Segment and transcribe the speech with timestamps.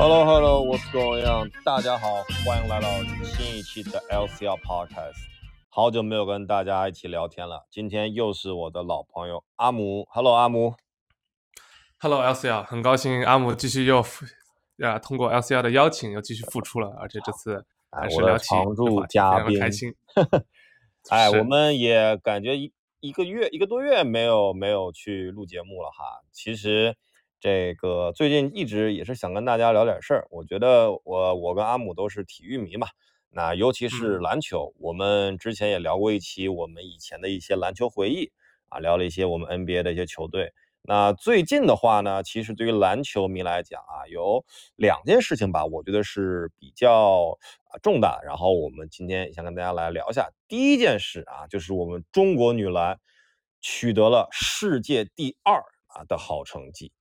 [0.00, 1.52] Hello Hello，What's going on？
[1.62, 2.88] 大家好，欢迎来到
[3.22, 5.18] 新一期的 LCL Podcast。
[5.68, 10.06] 好久没有跟大家一起聊天了，今天又是我的老朋友阿姆。
[10.08, 10.74] Hello 阿姆。
[11.98, 14.24] Hello LCL，很高兴阿姆继续又复
[14.82, 19.94] 啊通过 LCL 的邀请又继续复出了，而且这次哎我的还是聊起常驻嘉非常的开宾心。
[21.10, 26.22] 哎，是我们也感觉一一个月一个多月没有没有去录节目了哈。
[26.32, 26.96] 其实
[27.40, 30.28] 这个最近一直也是想跟大家聊点事儿。
[30.30, 32.86] 我觉得我我跟阿姆都是体育迷嘛，
[33.30, 38.30] 那尤其是嗯篮球，我们之前也聊过一期我们以前的一些篮球回忆
[38.68, 40.52] 啊，聊了一些我们 NBA 的一些球队。
[40.82, 44.44] 那最近的话呢，其实对于篮球迷来讲啊，有
[44.76, 47.38] 两件事情吧，我觉得是比较
[47.68, 48.26] 啊重大的。
[48.26, 50.30] 然后我们今天也想跟大家来聊一下。
[50.48, 52.98] 第一件事啊，就是我们中国女篮
[53.60, 55.56] 取得了世界第二
[55.88, 56.92] 啊的好成绩。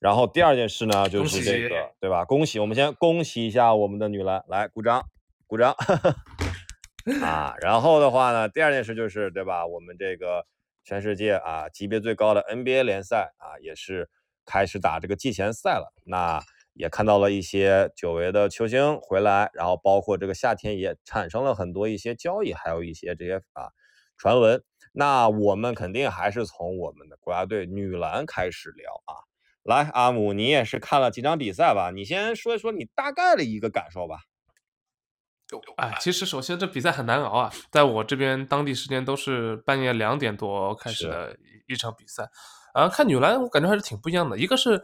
[0.00, 2.24] 然后第二件事呢，就是这个对吧？
[2.24, 5.04] 恭喜，我们先恭喜一下我们的女篮，来鼓掌，
[5.46, 5.74] 鼓掌。
[7.22, 9.66] 啊，然后的话呢，第二件事就是对吧？
[9.66, 10.46] 我们这个
[10.84, 14.08] 全世界啊级别最高的 NBA 联赛啊，也是
[14.46, 15.92] 开始打这个季前赛了。
[16.04, 23.68] 那也看到了一些久违的球星回来，然后包括这个夏天也产生了很多一些交易，还有一些这些啊
[24.16, 24.62] 传闻。
[24.92, 29.28] 那我们肯定还是从我们的国家队女篮开始聊啊。
[29.62, 31.90] 来，阿姆，你也是看了几场比赛吧？
[31.90, 34.16] 你先说一说你大概的一个感受吧。
[35.78, 41.36] 哎，其实首先这比赛很难熬啊，在我这边当地时间都是半夜两点多开始的
[41.66, 42.24] 一一场比赛，
[42.72, 44.80] 啊，看女篮我感觉还是挺不一样的，一个是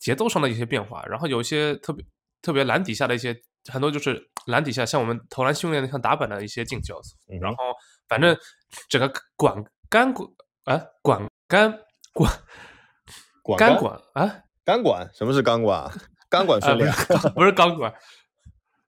[0.00, 2.02] 节奏上的一些变化，然后有一些特别
[2.40, 3.36] 特别篮底下的一些
[3.70, 6.98] 很多就是篮底下像我们投篮训练的像打板的一些进球，
[7.30, 7.58] 嗯然后
[8.08, 8.34] 反正
[8.88, 10.26] 整个管杆管
[10.64, 11.78] 啊管杆
[12.14, 12.32] 管
[13.56, 15.10] 管杆杆管啊钢管？
[15.14, 15.90] 什么是钢管啊？
[16.28, 16.92] 钢管训练。
[17.34, 17.94] 不是钢管，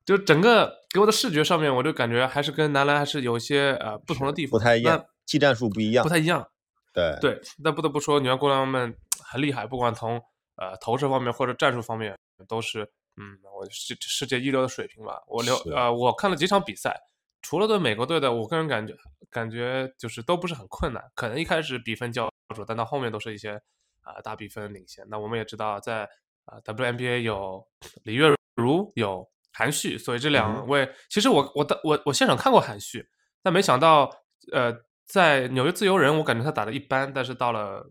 [0.04, 6.02] 就整个给我的视觉上面，我就感觉还是跟男篮还是有一些呃不同的地方，不太一样，技战术不一样。
[6.02, 6.46] 不太一样。
[6.92, 8.94] 对对，那不得不说，女篮姑娘们
[9.24, 10.20] 很厉害，不管从
[10.56, 12.82] 呃投射方面或者战术方面，都是
[13.16, 15.22] 嗯，我世世界一流的水平吧。
[15.26, 16.94] 我留是呃，我看了几场比赛，
[17.40, 18.94] 除了对美国队的，我个人感觉
[19.30, 23.58] 感觉就是都不是很困难，可能一开始比分较主，但到后面都是一些
[24.02, 25.06] 啊、大比分领先。
[25.08, 26.08] 那我们也知道在，
[26.44, 27.66] 啊 WNBA 有
[28.04, 33.08] 李月如，有韩旭，所以这嗯两位、其实我我的我我现场看过韩旭，
[33.42, 34.10] 但没想到
[34.52, 34.74] 呃，
[35.06, 37.84] 在纽约自由人，我感觉他打的一般，但是到了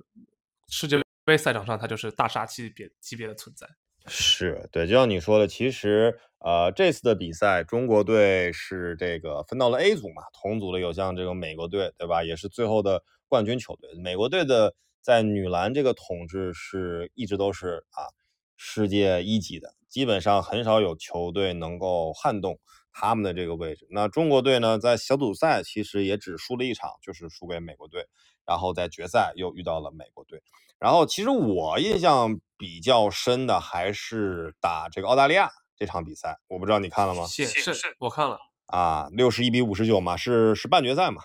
[0.67, 3.67] 世界杯赛场上，他就是大杀级别级别的存在。
[4.07, 12.23] 是对，就像你说的，其实呃这次的比赛，中国队是这个分到了 A 组嘛，同组的有像这个美国队，对吧？
[12.23, 13.93] 也是最后的冠军球队。
[14.01, 18.07] 美国队的在女篮这个统治是一直都是啊
[18.55, 22.59] 世界一级的，基本上很少有球队能够撼动
[22.91, 23.87] 他们的这个位置。
[23.89, 28.05] 那中国队呢，在小组赛其实也只输了一场，就是输给美国队，
[28.45, 30.41] 然后在决赛又遇到了美国队。
[30.77, 37.25] 然后其实我印象比较深的还是打这个澳大利亚这场比赛，我不知道你看了吗？
[37.25, 38.39] 是是，我看了。
[38.65, 41.23] 啊，六十一比五十九嘛，是是半决赛嘛？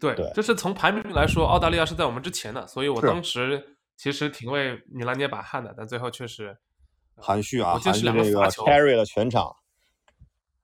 [0.00, 6.56] 对，对就是从排名来说，澳大利亚是在我们之前的，所以我当时其实挺为米兰捏把汗的，但最后确实
[7.16, 9.54] 含蓄啊，我记得是这个 carry 了全场。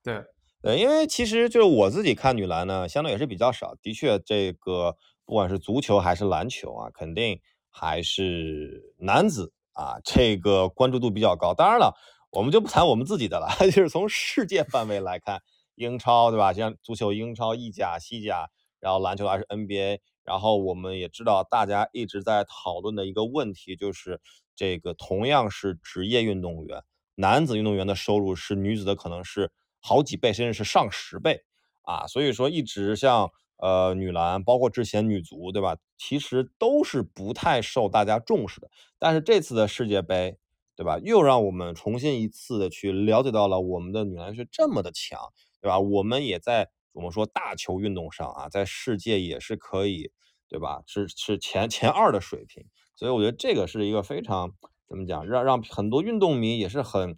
[0.03, 0.25] 对
[0.63, 3.77] 对，因为其实就是我自己看女篮呢，相对也是比较少。
[3.83, 11.53] 的确，这个不管是足球还是篮球啊，肯定还是男子啊，这个关注度比较高。
[11.53, 11.95] 当然了，
[12.31, 15.43] 我们就不谈我们自己的了， 就是从世界范围来看，
[15.75, 16.53] 英超对吧？
[16.53, 18.49] 像足球英超、意甲、西甲，
[18.87, 19.99] 然后篮球还是 NBA。
[20.23, 24.21] 然后我们也知道，大家一直在讨论的一个问题就是，
[24.55, 26.83] 这个同样是职业运动员，
[27.17, 29.51] 男子运动员的收入是女子的可能是
[29.81, 31.43] 好几倍，甚至是上十倍
[31.83, 32.07] 啊。
[32.07, 35.77] 所以说，一直像呃女篮，包括之前女足，对吧？
[35.99, 38.69] 其实都是不太受大家重视的。
[38.99, 40.37] 但是这次的世界杯，
[40.75, 40.99] 对吧？
[41.05, 45.21] 又让我们重新一次的去了解到了我们的女篮是这么的强，
[45.60, 45.78] 对吧？
[45.78, 50.10] 我们也在我们说大球运动上啊，在世界也是可以，
[50.48, 50.83] 对吧？
[50.87, 52.65] 是是前 前二的水平。
[52.95, 54.51] 所以我觉得这个是一个非常
[54.89, 57.15] 怎么讲，让让很多运动迷也是很，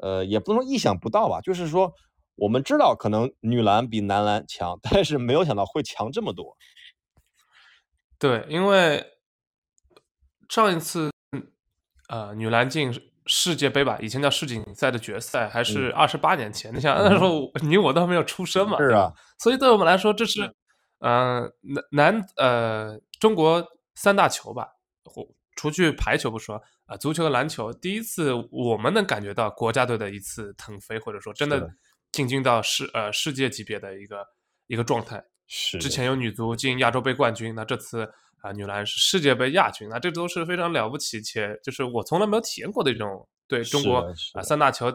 [0.00, 1.92] 呃，也不能说意想不到吧，就是说
[2.36, 6.56] 我们知道可能女篮比男篮强， 但是没有想到会强这么多。
[8.18, 9.04] 对，因为
[10.48, 11.10] 上一次
[12.08, 12.90] 呃女篮进
[13.28, 16.74] 世界杯吧，以前叫世锦赛的决赛，还是二十八年前。
[16.74, 20.50] 你想那时候你我都还没有出生嘛，是啊，所以对我们来说，这是
[21.00, 23.62] 呃男男呃中国
[23.94, 24.66] 三大球吧，
[25.04, 31.70] 或除去排球不说啊，足球和篮球第一次我们能感觉到国家队的一次腾飞，或者说真的
[32.10, 34.26] 进军到世呃世界级别的一个
[34.66, 35.22] 一个状态。
[35.50, 38.10] 是之前有女足进亚洲杯冠军，那这次
[38.40, 43.98] 啊女篮是世界杯亚军，那这都是非常了不起，且就是我从来没有体验过的一种对中国
[44.34, 44.92] 啊三大球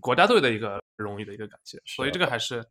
[0.00, 1.80] 国家队的一个荣誉的一个感谢。
[1.84, 2.64] 所以这个还是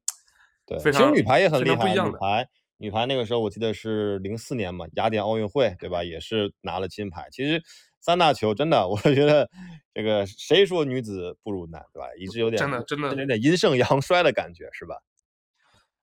[0.66, 2.48] 对，非常女排也很厉害，女排。
[2.80, 6.04] 女排那个时候我记得是零四年嘛，雅典奥运会对吧？
[6.04, 7.28] 也是拿了金牌。
[7.32, 7.60] 其实
[8.00, 9.50] 三大球真的， 我觉得
[9.96, 12.06] 这个谁说女子不如男对吧？
[12.20, 14.96] 一直有点真的真的有点阴盛阳衰的感觉是吧？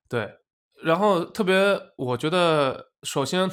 [0.08, 0.35] 对，
[0.82, 3.49] 然后特别我觉得，首先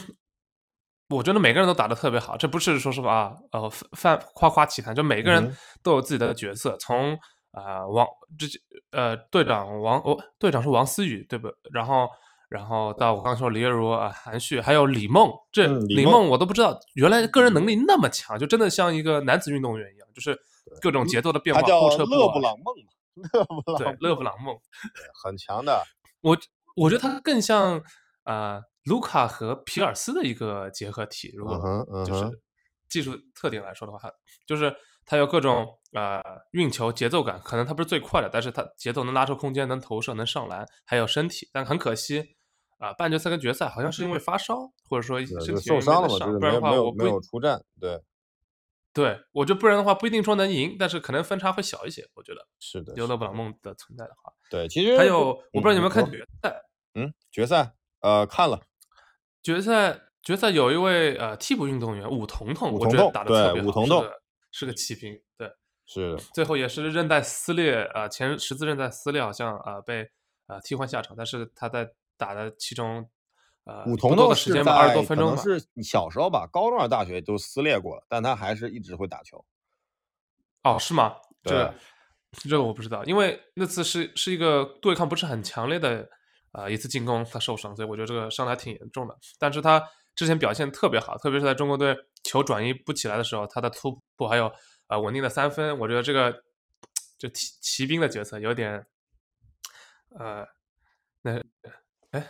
[1.12, 6.76] 我觉得每个人都打得特别好，这不是说实话啊，呃，泛夸夸其谈，就每个人都有自己的角色。
[6.78, 7.14] 从
[7.52, 8.08] 啊王
[8.40, 8.48] 这
[8.92, 11.50] 呃队长王哦队长是王思雨对不？
[11.72, 12.08] 然后。
[12.52, 20.38] 然后到我刚说李月如啊，韩旭，还有李梦，这李梦我都不知道，原来个人能力那么强，就真的像一个男子运动员一样，就是
[20.82, 21.62] 各种节奏的变化。
[21.62, 22.92] 他叫勒布朗梦嘛，
[23.32, 24.54] 勒布朗对勒布朗梦，
[25.24, 25.82] 很强的。
[26.20, 26.38] 我
[26.76, 27.82] 我觉得他更像
[28.24, 31.58] 啊卢卡和皮尔斯的一个结合体，如果
[32.06, 32.42] 就是
[32.90, 34.10] 技术特点来说的话，
[34.46, 34.76] 就是
[35.06, 42.36] 他有各种啊运球节奏感，可能他不是最快的，但是他节奏能拉出空间，能投射，能上篮，还有身体，但很可惜。
[42.78, 44.58] 啊，半决赛跟决赛好像是因为发烧，
[44.90, 47.64] 或者说身体受伤了嘛，不然的话我没有出战。
[47.80, 48.02] 对，
[48.92, 52.04] 对我觉得不然的话不一定说能赢，但是可能分差会小一些。
[52.16, 56.60] 我觉得是的，有勒布朗梦的存在的话，对，其实还有我不知道你有没有看决赛？
[56.96, 58.60] 嗯，决赛呃看了，
[59.42, 63.84] 决赛决赛有一位呃替补运动员武彤彤，我觉得打的特别好，
[64.52, 65.52] 是个骑兵，对，
[65.86, 70.10] 是最后也是韧带撕裂啊，前十字韧带撕裂，好像啊被
[70.48, 71.92] 啊替换下场，但是他在。
[72.18, 73.10] 打的其中，
[73.64, 79.44] 呃，五同的时间吧，二十多分钟是小时候吧，高中、大学都撕裂过了，但他还是一直会打球。
[80.62, 81.16] 哦，是吗？
[81.42, 81.74] 这
[82.48, 86.08] 这个我不知道，因为那次是是一个对抗不是很强烈的
[86.52, 89.18] 啊一次进攻，他受伤，所以我觉得这个伤还挺严重的。
[89.40, 89.82] 但是他
[90.16, 94.52] 之前表现特别好，特别是在中国队球转移不起来的时候，他的突破还有
[94.88, 96.44] 呃稳定的三分，我觉得这个
[97.18, 98.86] 就骑骑兵的角色有点，
[100.18, 100.46] 呃，
[101.22, 101.42] 那。
[102.12, 102.28] 哎，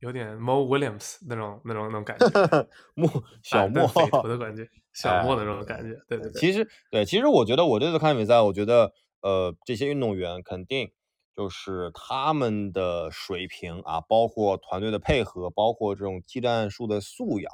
[0.00, 2.26] 有点 Mo Williams 那种那种那种感觉，
[2.92, 3.08] 莫
[3.42, 5.98] 小莫匪徒的感觉， 小莫的那种感觉。
[6.06, 8.92] 对对对，其实对，其实我觉得我这次看比赛，我觉得
[9.22, 10.92] 呃这些运动员肯定
[11.36, 17.52] 就是他们的水平啊，包括团队的配合，包括这种技战术的素养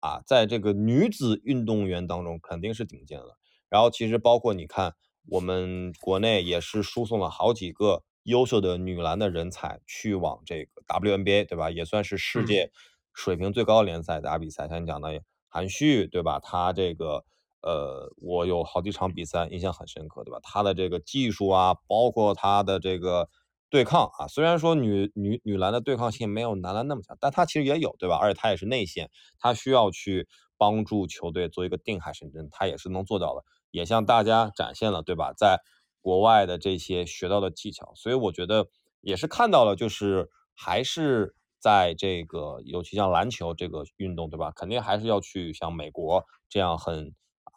[0.00, 3.38] 啊，在这个女子运动员当中肯定是顶尖了。
[3.68, 4.94] 然后其实包括你看，
[5.28, 8.02] 我们国内也是输送了好几个。
[8.26, 11.70] 优秀的女篮的人才去往这个 WNBA，对吧？
[11.70, 12.72] 也算是世界
[13.14, 14.66] 水平最高的联赛打比赛。
[14.66, 16.40] 像你讲的韩旭，对吧？
[16.40, 17.24] 他这个，
[17.66, 20.38] 呃，我有好几场比赛印象很深刻，对吧？
[20.40, 23.28] 他的这个技术啊，包括他的这个
[23.68, 28.16] 对抗啊，虽然说女女女篮的对抗性没有男篮那么强，但他其实也有，对吧？
[28.22, 29.10] 而且他也是内线，
[29.40, 33.42] 他需要去帮助球队做一个定海神针，他也是能做到的，
[33.72, 35.32] 也向大家展现了，对吧？
[35.36, 35.58] 在
[36.00, 38.68] 国外的这些学到的技巧，所以我觉得
[39.00, 44.52] 也是看到了，就是还是在这个，尤其像篮球这个运动，对吧？
[44.54, 47.12] 肯定还是要去像美国这样很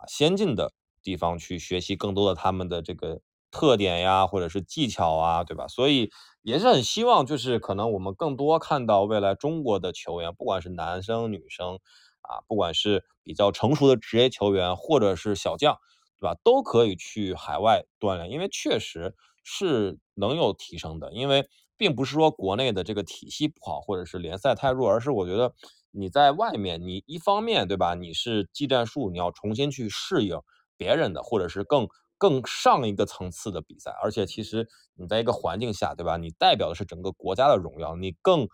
[0.07, 5.67] 先进的地方去学习更多的他们的这个特点呀，或者是技巧啊，对吧？
[5.67, 6.09] 所以
[6.41, 11.79] 也是很希望，就是可能我们更多看到未来中国的球员，不管是男生女生
[12.21, 15.77] 啊，不管是比较成熟的职业球员，或者是小将。
[16.21, 16.35] 对吧？
[16.43, 21.13] 都可以去海外锻炼，因为确实是能有提升的。
[21.13, 25.53] 因为并不是说国内的这个体系不好，或者是联赛太弱，而是我觉得
[25.91, 27.95] 你在外面，你一方面对吧？
[27.95, 30.39] 你是技战术，你要重新去适应
[30.77, 33.91] 别人的，或者是更更上一个层次的比赛。
[34.03, 36.17] 而且其实你在一个环境下，对吧？
[36.17, 38.47] 你代表的是整个国家的荣耀，你更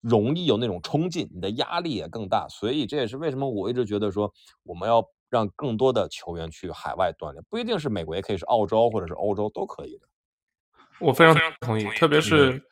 [0.00, 2.46] 容易有那种冲劲，你的压力也更大。
[2.48, 5.04] 所以这也是为什么我一直觉得说我们要。
[5.30, 10.08] 让更多的球员去海外锻炼，不一定是美国，也可以是澳洲或者是欧洲都可以的。
[11.00, 12.64] 我非常同意，特别是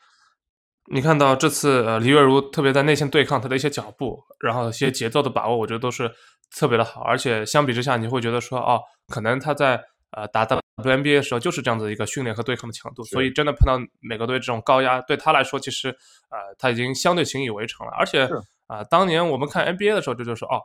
[0.88, 6.10] 你看到这次呃李月如特别在内线对抗他的一些脚步，然后一些节奏的把握，我觉得都是
[6.56, 7.02] 特别的好。
[7.02, 15.88] 而且相比之下，你会觉得说哦，可能他在呃打 WNBA 的时候就是这样子一个训练和对抗的强度，所以真的碰到美国队这种高压，对他来说其实
[16.30, 17.92] 呃他已经相对习以为常了。
[17.92, 18.28] 而且
[18.66, 20.60] 啊，当年我们看 NBA 的时候，这就是哦。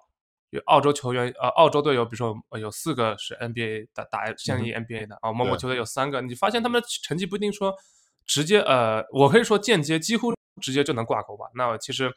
[0.51, 7.73] 有澳洲球员，呃，澳洲队有，比如说有四个是 NBA 打打现役 NBA 的啊，某某球队有三个，你发现他们的成绩不一定说
[8.31, 11.45] 直接，呃，我可以说间接，几乎直接就能挂钩吧。
[11.53, 12.09] 那其实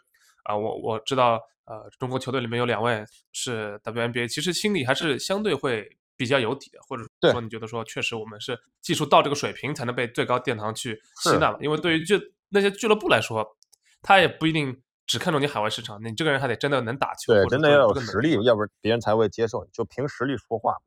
[0.45, 7.03] 啊，我我知道呃中国球队里面有两位是 WNBA，其实心里还是相对会比较有底的，或者
[7.33, 11.59] 说你觉得说确实我们是技术到这个水平才能被最高殿堂去吸纳嘛？
[11.61, 12.17] 因为对于就
[12.51, 13.45] 那些俱乐部来说，
[14.01, 20.79] 他也不一定只看重你海外市场，你这个人还得真的能打球，对，真的要有实力，要不然别人才会接受你，就凭实力说话嘛。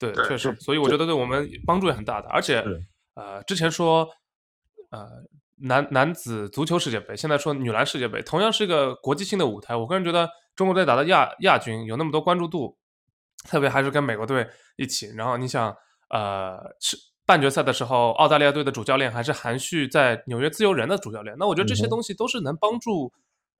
[0.00, 2.28] 对，确实，所以我觉得对我们帮助也很大的。
[2.28, 2.64] 而且，
[3.18, 4.08] 呃，之前说，
[4.90, 5.08] 呃，
[5.56, 9.74] 男男子足球世界杯，现在说女篮世界杯，同样是一个国际性的舞台。
[9.74, 12.78] 我个人觉得，中国队打的亚亚军有那么多关注度，
[13.48, 15.08] 特别还是跟美国队一起。
[15.16, 15.74] 然后你想，
[16.10, 16.96] 呃，是
[17.26, 21.34] 半决赛的时候，澳大利亚队的主教练还是韩旭在纽约自由人的主教练。
[21.40, 23.12] 那我觉得这些东西都是能帮助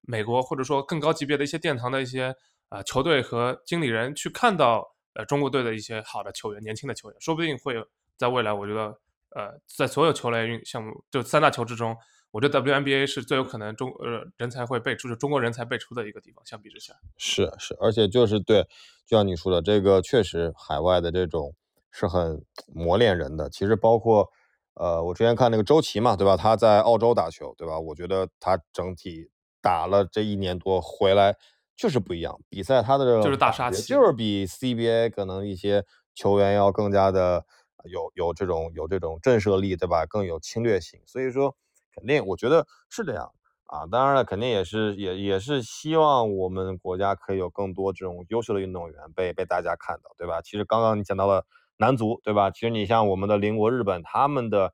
[0.02, 2.32] 美国或者说更高级别的一些殿堂的一些
[2.68, 4.94] 啊球队和经理人去看到。
[5.14, 7.74] 呃，中国队的一些好的球员，年轻的球员，说不定会
[8.16, 8.96] 在未来，我觉得，
[9.30, 11.97] 呃，在所有球类运项目，就三大球之中，
[12.30, 16.44] 我觉得 WNBA 是最有可能中呃人才会辈出，就中国人才辈出的一个地方。
[16.47, 18.62] 相比之下，是是，而且就是对，
[19.06, 21.54] 就像你说的，这个确实海外的这种
[21.90, 22.44] 是很
[22.75, 23.50] 磨练人的。
[23.50, 24.28] 其实包括，
[24.75, 26.37] 呃，我之前看那个周琦嘛，对吧？
[26.37, 27.78] 他在澳洲打球，对吧？
[27.78, 29.30] 我觉得他整体
[29.61, 31.37] 打了这一年多回来。
[31.80, 37.47] 就是不一样，比赛他的就是大杀器，就是比 CBA 可能一些球员要更加的
[37.88, 40.07] 有有这种有这种震慑力，对吧？
[40.07, 41.57] 更有侵略性，所以说
[41.95, 43.33] 肯定我觉得是这样
[43.66, 43.87] 啊。
[43.87, 50.40] 当然了，肯定也是也也是希望我们国家可以有更多这种优秀的运动员被被大家看到，对吧？
[50.42, 51.45] 其实刚刚你讲到了
[51.76, 52.50] 男足，对吧？
[52.50, 54.73] 其实你像我们的邻国日本，他们的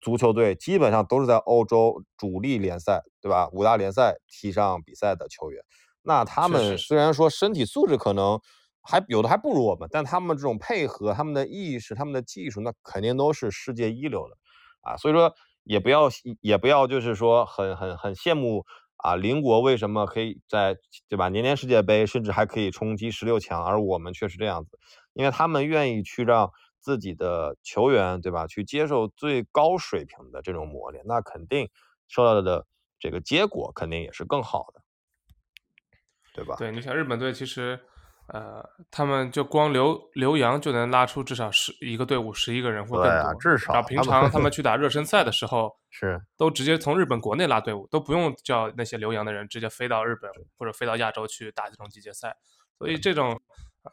[0.00, 3.48] 足球队基本上都是在欧洲主力联赛，对吧？
[3.52, 5.62] 五大联赛踢上比赛的球员。
[6.02, 8.40] 那他们虽然说身体素质可能
[8.86, 14.36] 还有的还不如我们，但他们这种配合、他们的意识、他们的技术，那肯定都是世界一流的
[14.80, 14.96] 啊。
[14.96, 16.08] 所以说也不要
[16.40, 18.64] 也不要就是说很很很羡慕
[18.96, 20.76] 啊，邻国为什么可以在
[21.08, 21.28] 对吧？
[21.28, 24.78] 年年世界杯，甚至还可以冲击十六强，而我们却是这样子，
[25.14, 26.50] 因为他们愿意去让
[26.80, 31.68] 自己的球员对吧，去接受最高水平的这种磨练，那肯定
[32.08, 32.66] 受到的
[32.98, 34.82] 这个结果肯定也是更好的。
[36.32, 36.54] 对吧？
[36.58, 37.80] 对，你想日本队其实，
[38.28, 43.34] 呃，他们就光留留洋就能拉出至少十一个队伍，十一个人或更多。
[43.34, 43.80] 至少。
[43.84, 50.28] 平常他们 去打热身赛的时候，是都直接从日本国内拉队伍，都不用叫那些留洋的人直接飞到日本
[50.58, 52.36] 或者飞到亚洲去打这种季节赛。
[52.78, 53.40] 所以这种，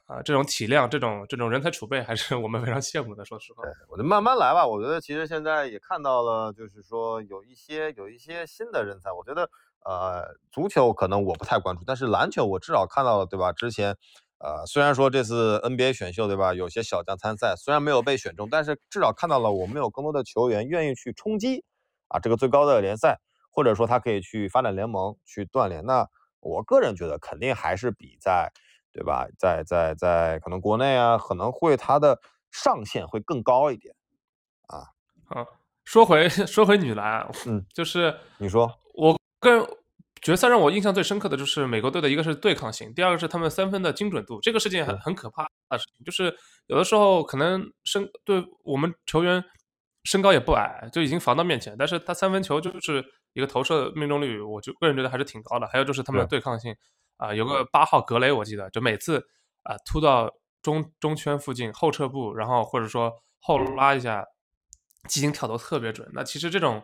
[0.08, 3.24] 啊，这种体量，这种这种人才储备，还是 我们非常羡慕的。
[3.24, 4.66] 说实话，我就慢慢来吧。
[4.66, 9.48] 我觉得其实现在也看到了，就是说有一些有一些新的人才，我觉得。
[9.86, 13.52] 呃，足球可能我不太关注，但是篮球我至少看到了，对吧？
[13.52, 13.98] 之前，
[14.44, 16.54] 呃，虽然说这次 NBA 选秀，对吧？
[16.54, 21.64] 有些小将参赛，虽然没有被选中，但是至少看到了我们有更多的球员愿意去冲击
[22.10, 25.86] 啊这个最高的联赛，或者说他可以去发展联盟去锻炼。
[25.86, 26.06] 那
[26.42, 28.52] 我个人觉得肯定还是比在，
[28.92, 29.26] 对吧？
[29.40, 32.20] 在在在可能国内啊，可能会他的
[32.52, 33.96] 上限会更高一点
[34.68, 34.92] 啊。
[35.24, 35.46] 好，
[35.86, 39.18] 说回 说回女篮，嗯，就是你说我。
[39.40, 39.66] 个人
[40.24, 44.40] 决赛让我印象最深刻的就是美国队的一个是对抗性，第二个是他们三分的精准度。
[44.42, 46.34] 这个事情很很可怕的事情，就是
[46.68, 49.44] 有的时候可能身对我们球员
[50.06, 53.04] 身高也不矮，就已经防到面前，但是他三分球就是
[53.34, 55.68] 一个投射命中率，我就个人觉得还是挺高的。
[55.68, 56.74] 还有就是他们的对抗性
[57.18, 59.18] 啊，有个八号格雷，我记得就每次
[59.64, 63.12] 啊突到中中圈附近后撤步，然后或者说
[63.42, 64.26] 后拉一下，
[65.10, 66.10] 基金跳投特别准。
[66.14, 66.82] 那其实这种。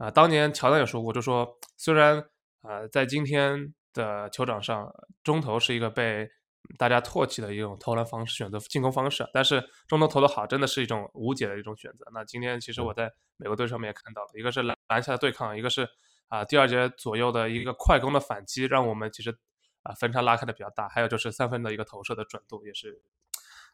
[0.00, 2.24] 啊，当年乔丹也说过，就说虽然
[2.62, 6.28] 啊，在今天的球场上，中投是一个被
[6.78, 12.06] 大家唾弃的一种投篮方式、选择进攻方式，但是中投投的好，真的是一种无解的一种选择。
[12.12, 15.88] 那今天其实我在美国队上面也看到了，一个是篮篮下的对抗，一个是
[16.28, 19.36] 啊第二节左右的一个快攻的反击，让我们其实
[19.82, 20.88] 啊分差拉开的比较大。
[20.88, 23.02] 还有就是三分的一个投射的准度也是。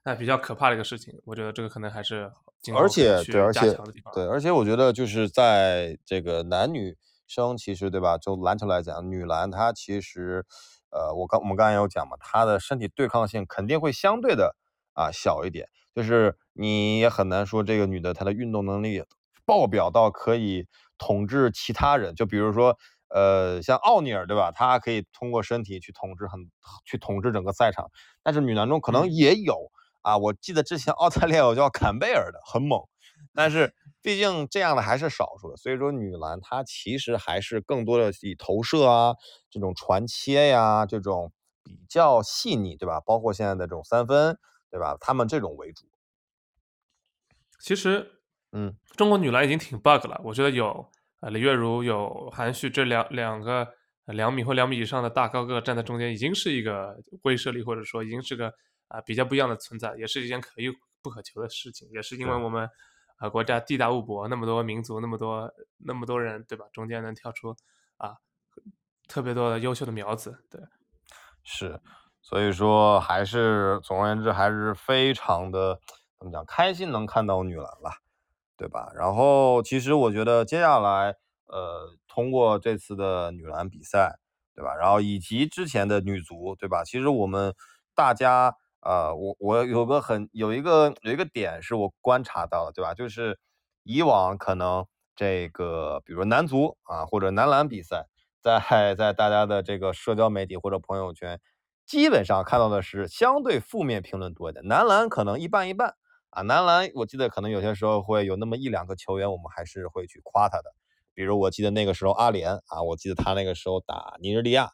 [0.05, 2.31] 那比较可怕的一个事情，我觉得这个可能还是
[2.73, 3.76] 而且对，而且
[4.14, 8.18] 对，而且我觉得就是在这个男女生，其实对吧？
[8.18, 10.45] 就篮球来讲，女篮她其实，
[10.90, 14.56] 呃，我刚我们刚才有讲嘛，她的身体对抗性肯定会相对的
[14.95, 19.04] 啊小一点，就是你也很难说这个女的她的运动能力
[19.45, 20.66] 爆表到可以
[20.99, 22.76] 统治其他人，就比如说。
[23.09, 24.50] 呃，像奥尼尔对吧？
[24.50, 26.40] 他可以通过身体去统治很，
[26.85, 27.88] 去统治整个赛场。
[28.25, 29.71] 但是女篮中可能也有
[30.02, 32.80] 啊，我记得之前澳大利亚有叫坎贝尔的，很猛。
[33.33, 33.73] 但是
[34.06, 39.16] 毕竟这样的还是少数的，所以说女篮它其实还是更多的以投射啊，
[39.50, 41.32] 这种传切呀，这种
[41.64, 43.00] 比较细腻，对吧？
[43.00, 44.38] 包括现在的这种三分，
[44.70, 44.96] 对吧？
[45.00, 45.86] 他们这种为主。
[47.58, 48.20] 其实，
[48.52, 51.28] 嗯，中国女篮已经挺 bug 了，我觉得有呃。
[51.28, 53.66] 李月如有韩旭这两两个
[54.04, 58.52] 两米或两米以上的大高个站在中间，已经是一个威慑力，或者说已经是个
[58.86, 60.72] 啊比较不一样的存在，也是一件可遇
[61.02, 61.88] 不可求的事情。
[61.90, 62.70] 也是因为我们
[63.16, 66.66] 啊国家地大物博，那么多民族，那么多那么多人，对吧？
[66.73, 67.56] 中间能跳出
[67.96, 68.16] 啊
[69.08, 70.61] 特别多的优秀的苗子，对，
[71.42, 71.80] 是，
[72.20, 75.80] 所以说还是总而言之还是非常的
[76.18, 77.90] 怎么讲，开心能看到女篮了，
[78.56, 78.90] 对吧？
[78.94, 81.16] 然后其实我觉得接下来。
[81.49, 84.18] 呃，通过这次的女篮比赛，
[84.52, 84.75] 对吧？
[84.75, 86.82] 然后以及之前的女足，对吧？
[86.82, 87.54] 其实我们
[87.94, 92.95] 大家，呃，我我有个很有一个有一个点是我观察到的，对吧？
[92.95, 93.38] 就是
[93.83, 98.06] 以往可能这个，比如男足啊或者男篮比赛，
[98.42, 101.40] 在在大家的这个社交媒体或者朋友圈，
[101.85, 104.64] 基本上看到的是相对负面评论多一点。
[104.66, 105.95] 男篮可能一半一半
[106.30, 110.75] 啊，男篮我记得可能有些时候会有那么一两个球员，我们还是会去夸他的。
[111.14, 114.73] 比如我记得那个时候阿联啊，我记得他那个时候打尼日利亚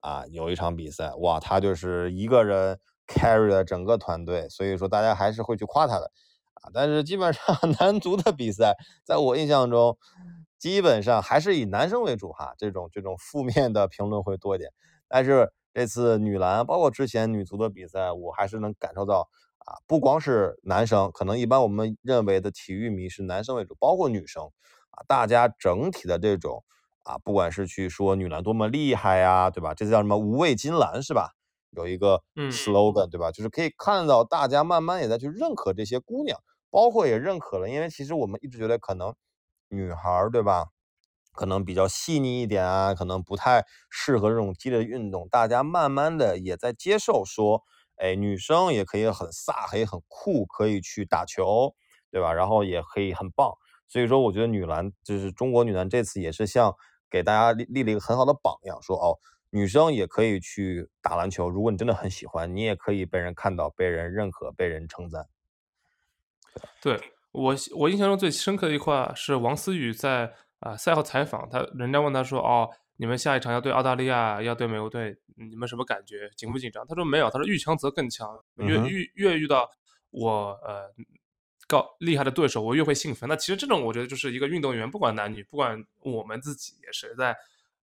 [0.00, 6.10] 啊，有一场比赛，哇，他就是一个人 carry 了整个团队，所以说大家还是会去夸他的
[6.54, 6.70] 啊。
[6.74, 7.42] 但是基本上
[7.80, 9.96] 男足的比赛，在我印象中，
[10.58, 14.70] 基本上还是以男生为主哈，这种这种负面的评论会多一点。
[15.08, 24.44] 但是这次女篮，包括之前女足的比赛，我还是能感受到啊，不光是男生，可能一般我们认为的体育迷是男生为主，包括女生。
[24.90, 26.64] 啊大家整体的这种
[27.04, 29.74] 啊，不管是去说女篮多么厉害呀，对吧？
[29.74, 31.32] 这叫什么“无畏金兰”是吧？
[31.76, 33.30] 有一个 slogan，对吧？
[33.30, 36.38] 就是可以看到大家慢慢也在去认可这些姑娘，
[36.70, 39.14] 包括也认可了，因为其实我们一直觉得可能
[39.68, 40.66] 女孩儿，对吧？
[41.32, 45.28] 可能比较细腻一点啊，可能不太适合这种激烈的运动。
[45.28, 47.62] 大家慢慢的也在接受说，
[47.96, 51.74] 哎，女生也可以很飒，可以很酷，可以去打球，
[52.10, 52.32] 对吧？
[52.32, 53.52] 然后也可以很棒。
[53.86, 56.74] 所以说，我觉得女篮就是中国女篮这次也是像
[57.10, 59.18] 给大家立立了一个很好的榜样，说哦，
[59.56, 61.48] 女生也可以去打篮球。
[61.48, 65.26] 如果你真的很喜欢，你也可以被人看到、被人认可、被人称赞。
[66.82, 67.00] 对
[67.32, 76.30] 我，我印象中最深刻的一块是王思雨在啊赛后采访，他人家问他说：“哦，你们下一场要对澳大利亚，要对美国队，你们什么感觉？
[76.36, 79.70] 紧不紧张？”他说：“没有，他说遇强则更强，越遇越遇到
[80.10, 80.92] 我呃。”
[81.68, 83.28] 高厉害的对手，我越会兴奋。
[83.28, 87.36] 那其实这种，我觉得就是一个运动员，不管男女，不管我们自己也是在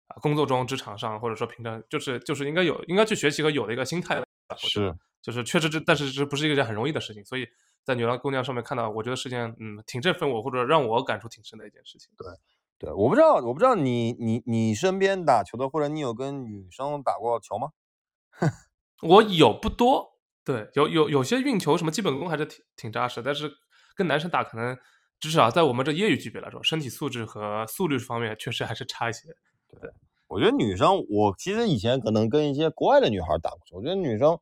[0.08, 4.22] 啊工作中、职场上，或者说平常，就是就是应该有，应该去学习和有的一个心态。
[4.58, 7.24] 是，就是确实这，但是这不是一件很容易的事情。
[7.26, 7.48] 所以
[7.84, 12.12] 在女郎姑娘上面看到，我觉得是件嗯挺振奋我，或者让我感触挺深的一件事情。
[12.18, 12.28] 对，
[12.78, 17.70] 对，我不知道，我不知道你你你身边打球的，或者你有跟女生打过球吗？
[19.02, 20.14] 我有不多。
[20.46, 23.50] 对，有有有些运球什么基本功还是挺挺扎实，但是
[23.96, 24.78] 跟男生打可能
[25.20, 29.30] 至少在我们这业余级别来说，身体素质和速率方面确实还是差一些。
[29.82, 29.92] 对，
[30.28, 34.38] 我觉得女生，我其实以前可能跟一些国外的女孩打过球，我觉得女生，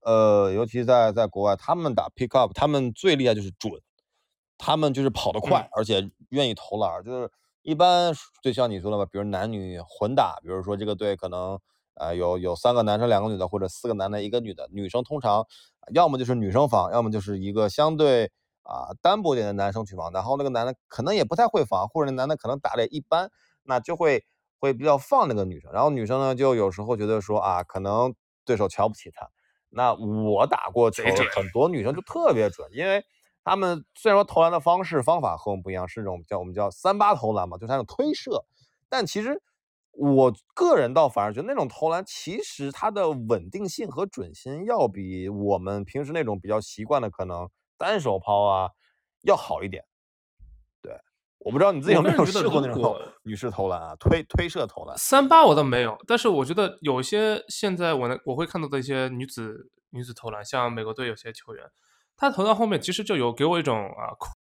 [0.00, 3.72] 呃，尤其在在国外，她们打 pick up，她们最厉害就是准，
[4.58, 7.30] 她们就是跑得快，而且愿意投篮，就是
[7.62, 11.58] 一般就像你说的吧，比如男女混打，比如说这个队可能。
[11.96, 14.68] 啊，有有三个男生两个女的，或者四个男的一个女的。
[14.72, 15.46] 女生通常
[15.92, 18.32] 要么就是女生防，要么就是一个相对
[18.64, 20.10] 啊单薄点的男生去防。
[20.12, 23.30] 然后那个男的可能也不太会防，或者那男的可能打的也一般，
[23.62, 24.24] 那就会
[24.64, 25.70] 会比较放那个女生。
[25.72, 29.28] 然后女生呢，就有时候觉得说啊，可能对手瞧不起她。
[29.68, 33.04] 那我打过球，很多女生就特别准，因为
[33.44, 38.44] 她们虽然说投篮的方式方法和我们不一样，是这种叫我们叫三八投篮嘛，就是那种推射，
[38.88, 39.42] 但其实。
[39.96, 47.48] 我个人倒反而觉得那种投篮，其实它的稳定性和准心要比我们平时那种比较习惯的可能
[47.78, 48.70] 单手抛啊
[49.22, 49.84] 要好一点。
[51.44, 54.96] 对，我不知道你自己有没有试过那种女士投篮啊，推推射投篮。
[54.96, 61.64] 三八我倒没有，但是我觉得有些现在我能我会看到的一些女子女子投篮，像美国队有些球员，
[62.16, 64.10] 她投到后面其实就有给我一种啊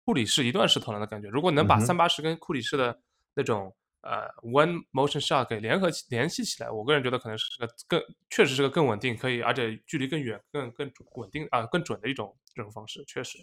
[0.06, 1.28] 库里式一段式投篮的感觉。
[1.28, 3.00] 如果能把三八式跟库里式的
[3.36, 3.76] 那种。
[4.02, 13.40] 呃，one motion shot 给联合起联系起来，我个人觉得可能是个更确实是个更稳定，可以而且距离更远、更更稳定啊，更准的一种这种方式，确实，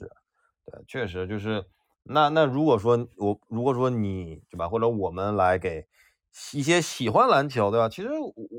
[0.64, 1.62] 对，确实就是
[2.06, 5.86] 那那如果说我如果说你对吧，或者我们来给
[6.52, 7.88] 一些喜欢篮球对吧？
[7.88, 8.08] 其实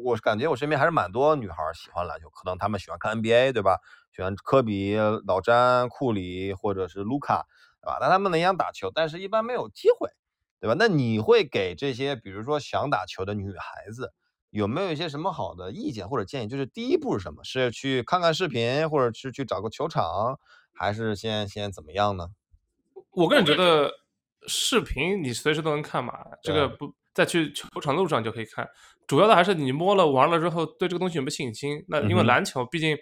[0.04, 3.78] 我感觉我身边还是蛮多女孩喜欢篮球，可能她们喜欢看 NBA 对吧？
[4.16, 4.96] 喜欢科比、
[5.28, 7.46] 老詹、库里或者是卢卡
[7.82, 7.98] 对吧？
[8.02, 10.10] 但他们呢也想打球，但是一般没有机会。
[10.62, 10.76] 对吧？
[10.80, 14.12] 那你会给这些，比如说想打球的女孩子，
[14.50, 16.48] 有没有一些什么好的意见或者建议？
[16.48, 17.44] 就是第一步是什么？
[17.44, 20.40] 是去看看视频，或者是去找个球场，
[20.74, 22.30] 还是先先怎么样呢？
[23.16, 23.92] 我个人觉得
[24.48, 28.68] 视频你随时都能看嘛，这个不在去球场路上就可以看。
[29.08, 31.84] 主要的还是你摸了玩了之后对这个东西有没有信心。
[31.88, 32.98] 那因为篮球毕竟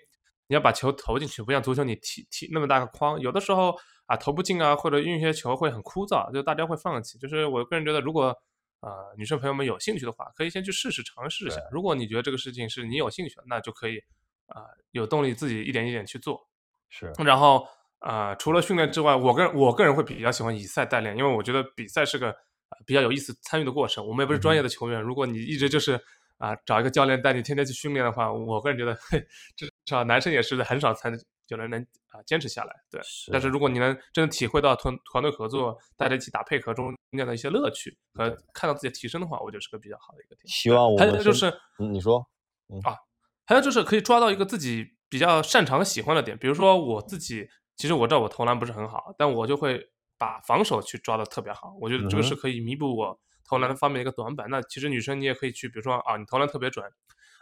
[0.47, 7.17] 你要把球投进去，不像足球你踢踢那么大个框，有的时候啊投不进啊，或者运一些球会很枯燥，就大家会放弃。
[7.17, 8.35] 就是我个人觉得，如果
[8.81, 11.61] 啊女生朋友们有兴趣的话，可以先去试试尝试一下。
[11.71, 13.97] 如果你觉得这个事情是你有兴趣的，那就可以
[14.47, 16.45] 啊有动力自己一点一点去做。
[16.89, 17.65] 是，然后
[18.03, 22.35] 啊除了训练之外，我个人我个人会比较喜欢以赛代练，因为我觉得比赛是个。
[22.87, 24.99] 比较有意思参与的过程，我们也不是专业的球员。
[24.99, 25.93] 如果你一直就是
[26.39, 28.95] 啊找一个教练带你天天去训练的话，我个人觉得
[29.55, 31.11] 至少男生也是很少才
[31.49, 32.73] 有人能啊坚持下来。
[32.89, 32.99] 对，
[33.31, 40.47] 但是如果你能真的体会到团团队合作、大家一起打配合中间的一些乐趣和看到自己的提升的话，我觉得是个比较好的一个点。
[40.47, 42.27] 希望我还有就是，你说
[42.85, 42.97] 啊，
[43.45, 46.35] 还有就是可以抓到一个自己比较擅长和喜欢的点。
[46.39, 49.89] 比如说我自己，其实我知道我投篮不是很好，但我就会。
[50.15, 54.47] 把防守去抓的特别好，我觉得这个是可以弥补我投篮方面的一个短板。
[54.49, 56.85] 那其实女生你也可以去，比如说啊，你投篮特别准，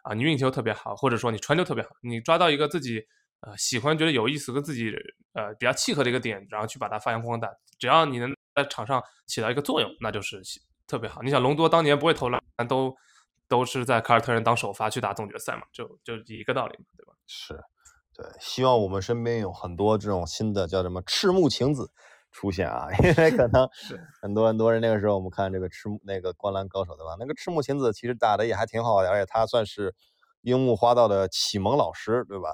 [0.02, 3.06] 啊，你运球特别好，或者说你传球特别好，你抓到一个自己
[3.42, 4.92] 呃喜欢、觉得有意思、跟自己
[5.34, 7.48] 呃比较契合的一个点，然后去把它发扬光大。
[7.78, 10.42] 只要你能在场上起到一个作用，那就是
[10.88, 11.22] 特别好。
[11.22, 12.96] 你想隆多当年不会投篮，都
[13.48, 17.14] 都是在凯尔特人当首发去打总决赛嘛，就就一个道理嘛，对吧？
[17.28, 17.54] 是，
[18.22, 21.92] 对，希望我们身边有很多这种新的叫什么赤木晴子。
[22.34, 23.68] 出现啊， 因为可能
[24.22, 27.18] 很多很多人那个时候我们看这个赤木那个灌篮高手对吧？
[27.20, 29.94] 那个赤木晴子其实打的也还挺好的，而且他算是
[30.42, 32.54] 樱木花道的启蒙老师对吧？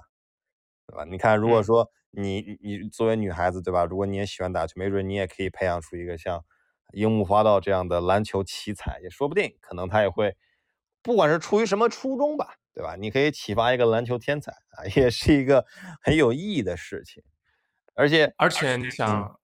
[0.88, 1.06] 对吧？
[1.06, 3.86] 你看，如果说你你作为女孩子对吧？
[3.86, 6.44] 如果你也喜欢打球，没准你也可以培养出一个像
[6.94, 9.56] 樱木花道这样的篮球奇才，也说不定。
[9.62, 10.36] 可能他也会，
[11.04, 12.96] 不管是出于什么初衷吧，对吧？
[12.96, 15.66] 你可以启发一个篮球天才啊， 也是一个
[16.00, 17.24] 很有意义的事情。
[17.96, 19.40] 而且而且你想。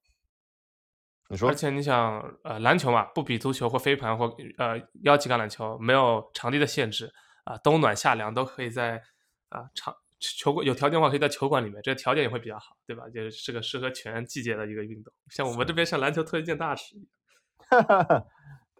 [1.29, 4.25] 你说，而且你想，呃，篮球嘛，不比足球或飞盘或
[4.59, 7.11] 呃腰旗橄榄球，没有场地的限制
[7.45, 9.01] 啊，冬暖夏凉都可以在
[9.49, 13.05] 啊场球馆有条件的话，可以在球馆里面，这个条件也会比较好，对吧？
[13.11, 16.95] 就是个适合全季节的一个运动，像我们这边像篮球特一件大事。
[17.69, 18.25] 哈 哈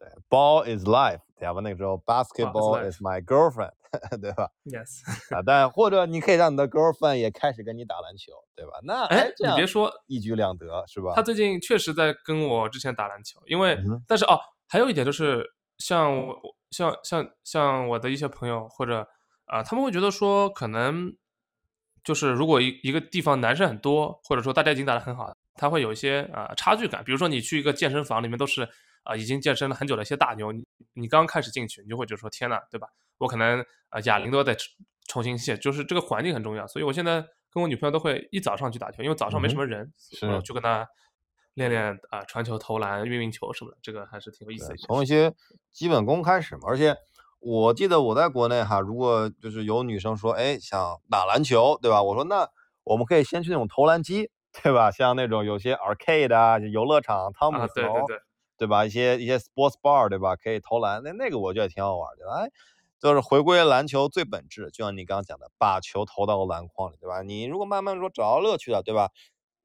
[0.09, 0.15] 哈。
[0.29, 1.61] Ball is life，对吧？
[1.61, 3.73] 那个时候，Basketball is my girlfriend，
[4.21, 5.01] 对吧？Yes。
[5.35, 8.71] 啊，但或者你可以让你的 girlfriend 也开始跟你打篮球，对吧？
[8.83, 11.13] 那哎，你别说，一举两得，是吧？
[11.15, 15.45] 他最近确实在跟我之前打篮球，因为但是哦，还有一点就是，
[15.77, 16.35] 像我
[16.71, 19.07] 像像像我的一些朋友或者
[19.45, 21.13] 啊，他们会觉得说，可能
[22.03, 27.03] 就是如果一一个地方男生很多，或者说大家已经打得很好，他会有一些啊差距感。
[27.03, 28.67] 比如说你去一个健身房，里面都是。
[29.03, 32.87] 啊，已经健身了很久的一些大牛，你你刚开始进去，你就会觉得说天呐，对吧？
[33.19, 34.55] 我可能啊哑铃都要再
[35.07, 36.65] 重新卸，就是这个环境很重要。
[36.67, 40.87] 所以我现在跟我女朋友都会一早上去打球，因为早上没什么人，是就跟她
[41.53, 44.75] 练练啊传球、投篮、运运球什么的，这个还是挺有意思的。
[44.77, 45.33] 从一些
[45.71, 46.95] 基本功开始嘛，而且
[47.39, 52.01] 我记得我在国内哈，如果就是有女生说哎想打篮球，对吧？
[52.01, 52.47] 我说那
[52.83, 54.89] 我们可以先去那种投篮机，对吧？
[54.91, 58.19] 像那种有些 arcade 啊游乐场，汤姆斯对对对。
[58.63, 58.85] 对吧？
[58.85, 60.37] 一些一些 sports bar，对吧？
[60.37, 62.31] 可以投篮，那那个我觉得挺好玩的。
[62.31, 62.49] 哎，
[62.97, 67.21] 就是回归篮球最本质，就像你刚刚讲的，把球投到篮筐里，对吧？
[67.21, 69.09] 你如果慢慢说找到乐趣了，对吧？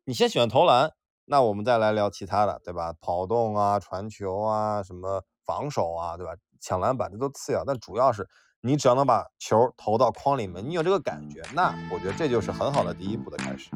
[0.04, 0.92] 你先喜欢投篮，
[1.26, 2.92] 那我们再来聊其他的，对吧？
[3.00, 6.32] 跑动啊，传球啊，什么防守啊，对吧？
[6.60, 8.28] 抢篮板这都次要，但主要是
[8.62, 13.70] 你只要能把球投到筐里面，你有这个感觉，那我觉得这就是很好的第一步的开始。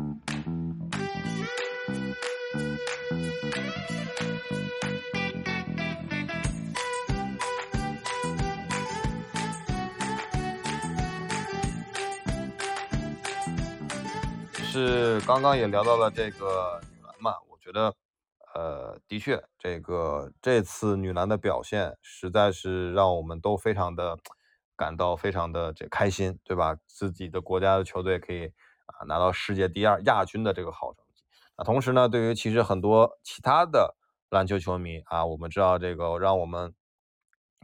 [14.72, 17.34] 是刚刚也聊到了这个女篮嘛？
[17.50, 17.94] 我觉得，
[18.54, 24.16] 呃，的确，这个这次女篮的表现实在是让我们都非常的
[24.74, 26.74] 感到非常的这开心，对吧？
[26.86, 28.46] 自己的国家的球队可以
[28.86, 31.22] 啊拿到世界第二亚军的这个好成绩。
[31.58, 33.94] 那同时呢，对于其实很多其他的
[34.30, 36.74] 篮球球迷啊，我们知道这个让我们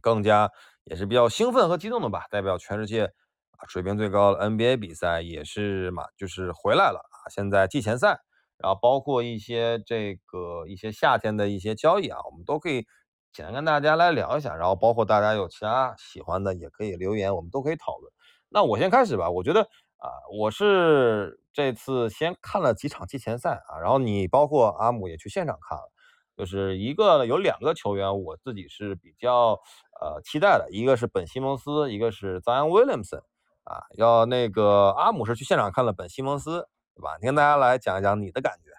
[0.03, 0.51] 更加
[0.85, 3.14] 也是比较兴奋和激动的吧，代表全世界。
[3.59, 7.29] 啊，水平最高的 NBA 比赛也是嘛，就是回来了啊。
[7.29, 8.21] 现在季前赛，
[8.57, 12.87] 然后包括一些这个一些夏天的一些交易啊，我们都可以
[13.33, 14.55] 简单跟大家来聊一下。
[14.55, 18.12] 然后包括大家有其他喜欢的，也可以留言，我们都可以讨论。
[18.49, 19.29] 那我先开始吧。
[19.29, 19.62] 我觉得
[19.97, 25.90] 啊，我是这次先看了几场季前赛啊，然后你包括阿姆也去现场看了，
[26.37, 29.59] 就是一个有两个球员，我自己是比较
[30.01, 33.21] 呃期待的，一个是本西蒙斯，一个是扎恩威廉姆森。
[33.68, 37.18] 啊，要那个阿姆是去现场看了本西蒙斯，对吧？
[37.20, 38.70] 你跟大家来讲一讲你的感觉。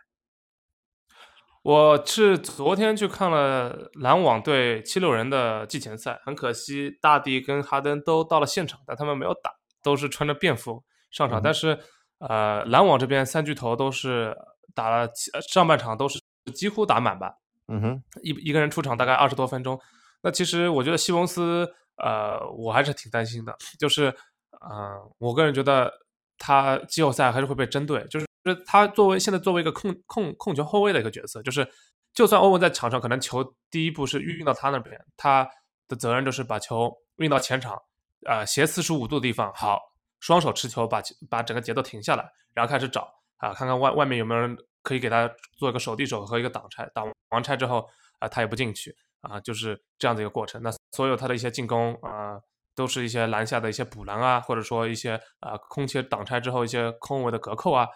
[1.62, 11.40] 我是昨天去看了篮网对七六人的季前赛，很可惜大帝跟哈登都到了现场，但他们没有打，都是穿着便服上场。
[11.40, 11.78] 但是，
[12.18, 14.36] 呃，篮网这边三巨头都是
[14.74, 15.08] 打了
[15.48, 16.20] 上半场都是
[16.56, 17.36] 几乎打满吧，
[17.68, 19.80] 嗯哼，一一个人出场大概二十多分钟。
[20.22, 24.16] 那其实我觉得西蒙斯，呃，我还是挺担心的，就是，
[24.62, 25.92] 嗯，我个人觉得
[26.38, 28.28] 他季后赛还是会被针对，就是。
[28.66, 31.70] 他作为现在作为一个控控控球后卫的一个角色，就是
[32.14, 35.48] 就算欧文在场上，可能球第一步是运到他那边，他
[35.88, 37.80] 的责任就是把球运到前场，
[38.26, 39.80] 呃，斜四十五度的地方，好，
[40.20, 50.64] 双手持球把把整个节奏停下来，然后开始找啊，看看外外面有没有人可以给他做一个手递手和一个挡拆，挡完拆之后啊，他也不进去啊，就是这样的一个过程。
[50.64, 52.40] 那所有他的一些进攻啊。
[52.80, 57.88] 都是一些篮下的一些补篮啊，或者说一些啊空切挡拆之后一些空位的隔扣啊。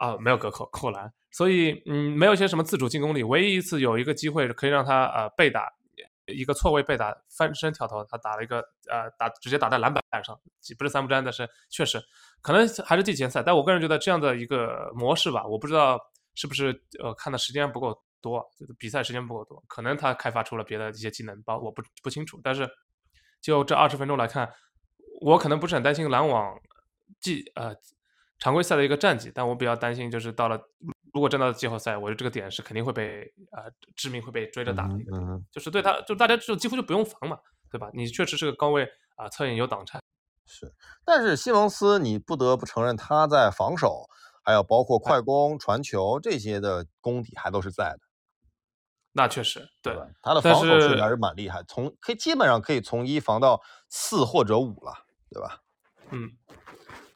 [0.00, 3.22] 啊，没有隔扣扣篮，所以嗯，没有一些什么自主进攻力。
[3.22, 5.70] 唯一一次有一个机会可以让他呃被打
[6.24, 10.34] 一个错位被打翻身跳投，他打了一个呃打直接打在篮板上，
[10.78, 12.02] 不是三不沾，但是确实
[12.40, 13.42] 可能还是季前赛。
[13.42, 16.00] 但我个人觉得这样的一个模式吧，我不知道
[16.34, 22.40] 是不是呃看的时间不够多，就是比赛时间不够多，可能他开发出了别的一些技能包，我不不清楚。
[22.42, 22.66] 但是
[23.40, 24.52] 就这二十分钟来看，
[25.20, 26.58] 我可能不是很担心篮网
[27.20, 27.74] 季呃。
[28.42, 30.58] 常规赛的一个战绩，但我比较担心，就是到了
[31.12, 33.20] 如果真到了季后赛，我觉得这个点是肯定会被
[33.52, 37.38] 呃致命会被追着打的一个点，就是对他就大家就几乎就不用防嘛，
[37.70, 37.90] 对吧？
[37.92, 40.00] 你确实是个高位啊，侧影有挡拆，
[40.46, 40.72] 是。
[41.04, 44.08] 但是西蒙斯，你不得不承认他在防守，
[44.42, 47.98] 还有包括快攻、传球这些的功底还都是在的。
[49.12, 54.92] 那确实，对他的防守确实还是蛮厉害，从可以基本上可以从一防到四或者五了，
[55.30, 55.62] 对吧？
[56.10, 56.36] 嗯。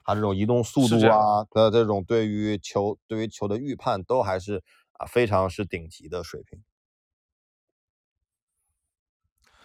[0.06, 6.62] 他这种移动速度啊的这种对于球对于球的预判都还是啊非常是顶级的水平，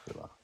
[0.06, 0.38] 对吧？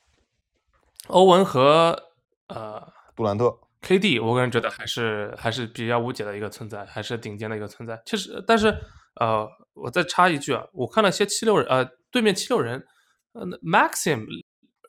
[1.08, 2.12] 欧文和
[2.48, 8.02] 呃杜兰特、KD，我个人觉得还是还是比较无解的一个存在，还是顶尖的一个存在。
[8.06, 8.76] 其实，但是
[9.20, 12.84] 呃，我再插一句啊，我看了些七六人呃对面七六人，
[13.34, 14.26] 呃 Maxim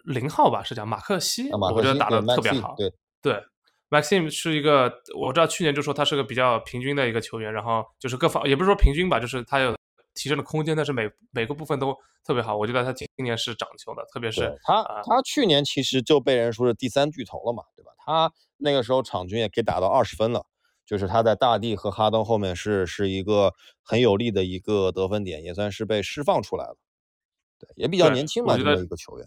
[0.05, 3.45] 零号吧是叫马克西，我觉得打的特别好，对对。
[3.89, 9.77] Maxim 是一个，我知道去年就说他是个比较平均的一个球员，然后就是各方也不是说平均吧，就是他有
[10.15, 12.57] 提升的空间，但是每每个部分都特别好。
[12.57, 17.93] 我觉得他今年是涨球的，特别是他他去年其实就被人说是第三巨头了嘛，对吧？
[18.05, 20.47] 他那个时候场均也可以打到二十分了，
[20.85, 26.77] 就是他在大帝和哈登后面是是一个很有利的一个得分点，也算是被释放出来了。
[27.59, 29.27] 对，也比较年轻嘛，这么一个球员，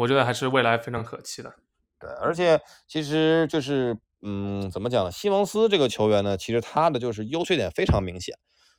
[0.00, 1.54] 我觉得还是未来非常可期的。
[2.00, 5.10] 对，而且其实就是，嗯，怎么讲呢？
[5.10, 8.36] 西蒙斯这个球员呢，其实他的就是优缺点非常明显，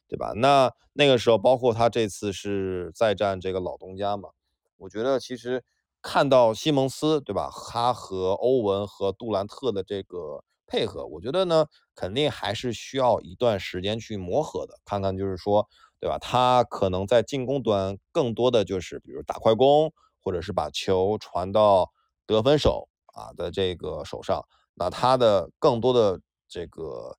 [0.07, 0.33] 对吧？
[0.35, 4.29] 那那个时候，包括他这次是再战这个老东家嘛，
[4.77, 5.63] 我觉得其实
[6.01, 7.49] 看到西蒙斯，对吧？
[7.71, 15.67] 他和欧文和杜兰特的这个配合，我觉得呢，肯定还是需要一段时间去磨合的，看看就是说，
[15.99, 16.17] 对吧？
[16.19, 19.91] 他可能在进攻端更多的就是，比如打快攻，
[20.23, 21.91] 或者是把球传到
[22.25, 22.87] 得分手。
[23.15, 27.17] 啊的这个手上，那他的更多的这个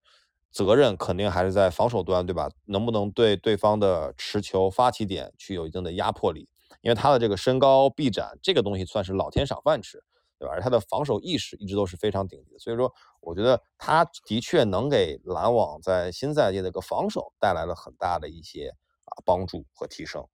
[0.51, 2.49] 责任肯定还是在防守端，对吧？
[2.67, 6.49] 能不能对对方的持球发起点去有一定的压迫力？
[6.81, 10.03] 因为他的这个身高臂展这个东西算是老天赏饭吃，
[10.39, 10.55] 对吧？
[10.55, 18.69] 而他的防守意识一直都是非常顶级的，所以说我觉得他的确能给篮网在新赛季的一个防守带来了很大的一些
[19.05, 20.27] 啊帮助和提升。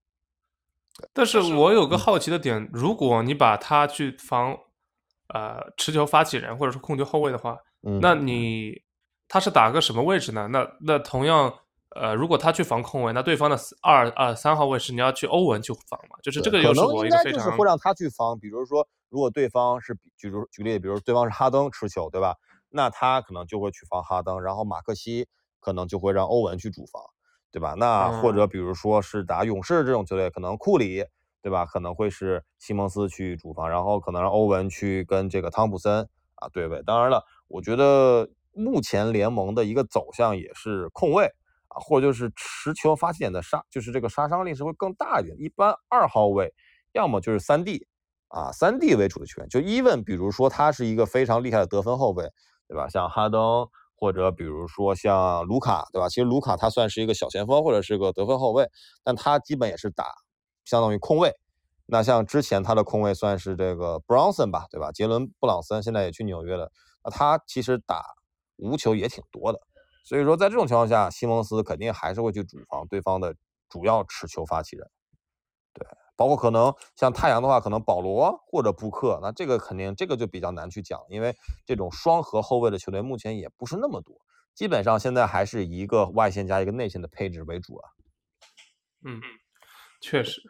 [1.13, 4.59] 但是我有个好奇的点，如果你把他去防。
[5.35, 7.59] 呃，持球发起人或者说控球后卫的话，
[8.01, 8.81] 那你
[9.27, 10.47] 他是打个什么位置呢？
[10.53, 11.53] 那那同样，
[12.01, 16.19] 呃，如果他去防控卫，那对方的二呃三号位是你要去欧文去防嘛？
[16.23, 18.39] 就是这个又是我一个非常就是会让他去防。
[18.39, 22.37] 比如说，如果对方是举如举例，比如对方是哈登持球，对吧？
[22.69, 25.27] 那他可能就会去防哈登，然后马克西
[25.61, 27.03] 可能就会让欧文去主防，
[27.51, 27.75] 对吧？
[27.77, 31.05] 那或者比如说是打勇士这种球队，可能库里。
[31.43, 31.65] 对吧？
[31.65, 36.01] 可能会是西蒙斯去主防，然后可能让欧文去跟这个汤普森
[36.35, 36.83] 啊对位。
[36.85, 41.31] 当然了，我觉得目前联盟的一个走向也是控卫啊，
[41.81, 45.37] 或者就是持球发起点的杀，就是这个杀伤力是会更大一点。
[45.39, 46.53] 一般二号位
[46.93, 47.87] 要么就是三 D
[48.29, 52.29] 啊，三 D 为主的球员，就 even 比如说他是一个非常厉害的得分后卫，
[52.69, 52.89] 对吧？
[52.89, 56.09] 像哈登或者比如说像卢卡，对吧？
[56.09, 58.69] 其实卢卡他算是一个小前锋或者是个得分后卫，
[59.03, 60.07] 但他基本也是打。
[60.65, 61.33] 相当于控卫，
[61.87, 64.91] 那像之前他的控卫算是这个 Bronson 吧，对吧？
[64.91, 66.73] 杰伦布朗森现在也去纽约了，
[67.05, 68.05] 那他其实打
[68.57, 69.61] 无球也挺多的，
[70.07, 73.35] 所以说在这种情况下，西蒙斯肯定还是会去主防对方的
[73.69, 74.89] 主要持球发起人。
[75.75, 81.35] 对，包括可能像太阳的话，可能保罗或者布克，那这个肯定这个就比较难去讲，因为
[81.67, 84.17] 这种双核后卫的球队目前也不是那么多，
[84.55, 87.91] 基本上现在还是一个外线加一个内线的配置为主啊。
[89.05, 89.21] 嗯，
[90.01, 90.41] 确实。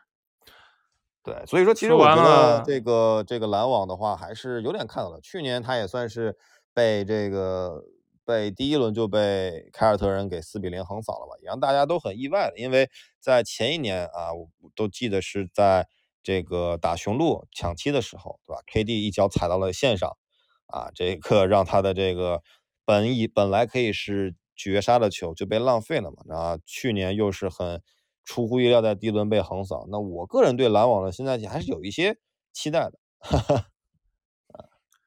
[1.22, 5.18] 对，所以说其实我觉得这个这个篮网的话还是有点看到了。
[5.20, 6.38] 去年他也算是
[6.72, 7.82] 被这个
[8.26, 12.58] 被第一轮就被凯尔特人给四比零横扫了吧，也让大家都很意外的。
[12.58, 15.86] 因为在前一年啊，我都记得是在
[16.22, 20.18] 这个打雄鹿抢七的时候，对吧？KD 一脚踩到了线上，
[20.66, 22.42] 啊，这个让他的这个
[22.84, 26.18] 本以本来可以是绝杀的球就被浪费了嘛。
[26.26, 27.80] 然后去年又是很。
[28.28, 29.86] 出乎意料，在第一轮被横扫。
[29.88, 32.18] 那我个人对篮网的新赛季还是有一些
[32.52, 32.98] 期待的。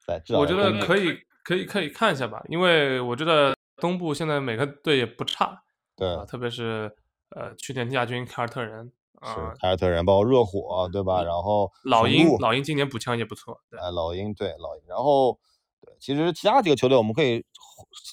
[0.06, 2.42] 在我觉得可以，可以，可以看一下吧。
[2.48, 5.62] 因为我觉得东部现在每个队也不差。
[5.96, 6.90] 对，特别是
[7.36, 11.22] 呃，去年亚军凯尔特人，是凯尔特人，包括热火，对吧？
[11.22, 13.60] 然后老鹰，老鹰今年补强也不错。
[13.70, 15.38] 哎，老鹰对老鹰，然后
[15.80, 17.44] 对，其实其他几个球队我们可以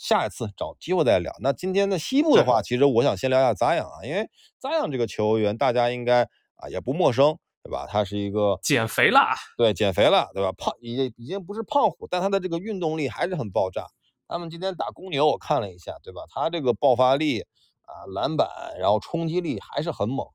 [0.01, 1.33] 下一次找机会再聊。
[1.41, 4.29] 那今天的西部的话，其实我想先聊一下扎养啊，因为。
[4.59, 6.23] 扎养这个球员，大家应该
[6.55, 7.85] 啊也不陌生，对吧？
[7.85, 9.19] 他是一个减肥了，
[9.57, 10.53] 对，减肥了，对吧？
[10.53, 13.85] 胖已已经不是胖虎，但他的这个运动力还是很爆炸。
[14.29, 16.21] 他们今天打公牛，我看了一下，对吧？
[16.29, 18.47] 他这个爆发力啊，篮板，
[18.79, 20.25] 然后冲击力还是很猛。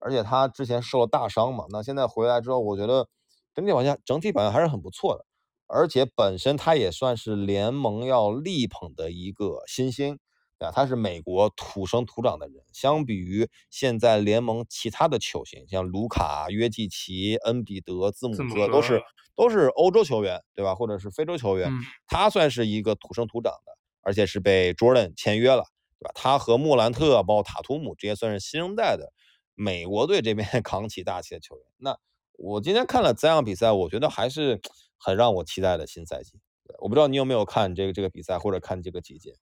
[0.00, 3.06] 而且他之前受了大伤嘛，那现在回来之后，我觉得
[3.54, 5.24] 整体表现整体表现还是很不错的。
[5.68, 10.18] 而且本身他也算是联盟要力捧的一个新星。
[10.66, 19.02] 啊，他是美国土生土长的人，相比于现在联盟其他的球星，像卢卡、约基奇、恩比德、字母哥，都是
[19.34, 20.74] 都是欧洲球员，对吧？
[20.74, 21.72] 或者是非洲球员，
[22.06, 25.64] 他算是一个土生土长的，而且是被 Jordan 签约了，
[25.98, 26.12] 对吧？
[26.14, 29.12] 他和莫兰特、包括塔图姆这些算是新生代的
[29.54, 31.64] 美国队这边 扛起大旗的球员。
[31.78, 31.96] 那
[32.36, 34.60] 我今天看了三样比赛，我觉得还是
[34.98, 36.38] 很让我期待的新赛季。
[36.80, 39.32] 我不知道你有没有看这个这个比赛，或者看这个集锦。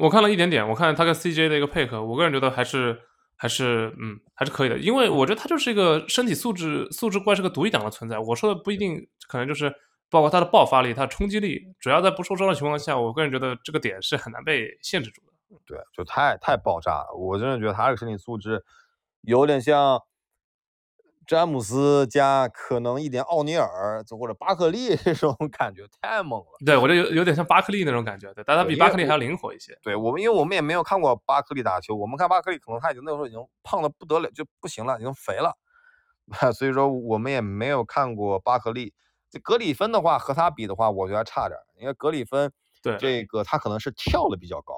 [0.00, 2.98] 我看了一点点，我看他跟 CJ 的一个配合，我个人觉得还是
[3.36, 8.18] 还是嗯还是可以的，因为我觉得他就是一个身体素质素质怪，是个独一档的存在。
[8.18, 9.70] 我说的不一定可能就是
[10.08, 15.58] 包括他的爆发力、他的冲击力，主要在不受伤的情况下，我个人觉得这个点是很难被限制住的。
[15.66, 18.64] 对，就太太爆炸了，我真的觉得他这个身体素质
[19.22, 20.00] 有点像。
[21.26, 26.46] 詹姆斯加可能一点奥尼尔，或者巴克利 这种感觉太猛了。
[26.66, 29.78] 对我这有有点像巴克利那种感觉，对，但他比巴克利还要灵活一些。
[29.82, 35.56] 对我们，因为我们也没有看过巴克利打球，我们看巴克利可能他已经那时候已经胖的不得了，就不行了，已经肥了，
[36.52, 38.92] 所以说我们也没有看过巴克利。
[39.30, 42.50] 这格里芬的话和他比的话，我觉得差点，因为格里芬
[42.82, 44.74] 对这个他可能是跳的比较高，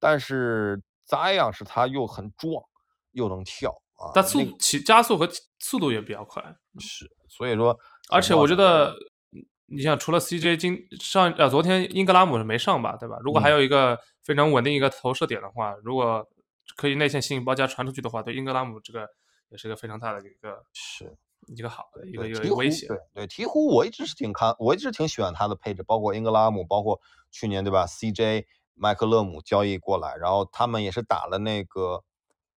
[0.00, 2.64] 但是扎样是他又很壮
[3.12, 3.80] 又能跳。
[4.14, 5.28] 但速起加速和
[5.60, 6.42] 速度也比较快，
[6.80, 7.78] 是，所以说，
[8.10, 8.92] 而且我觉得，
[9.66, 13.16] 你像除了 CJ 今上呃昨天英格拉姆是没上吧，对吧？
[13.22, 16.26] 如果还有一个非常稳定一个投射点的话，如果
[16.76, 19.06] 可以内线吸引包夹传出去的话，对英格拉姆这个
[19.50, 22.88] 也是一个非常大的一个是一个好的一个一个威胁。
[22.88, 27.00] 对对，鹈鹕我一直是挺看，我一直挺喜欢他的配置，包括英格拉姆，包括
[27.30, 32.02] 去年对吧？CJ 麦克勒姆交易过来，然后他们也是打了那个。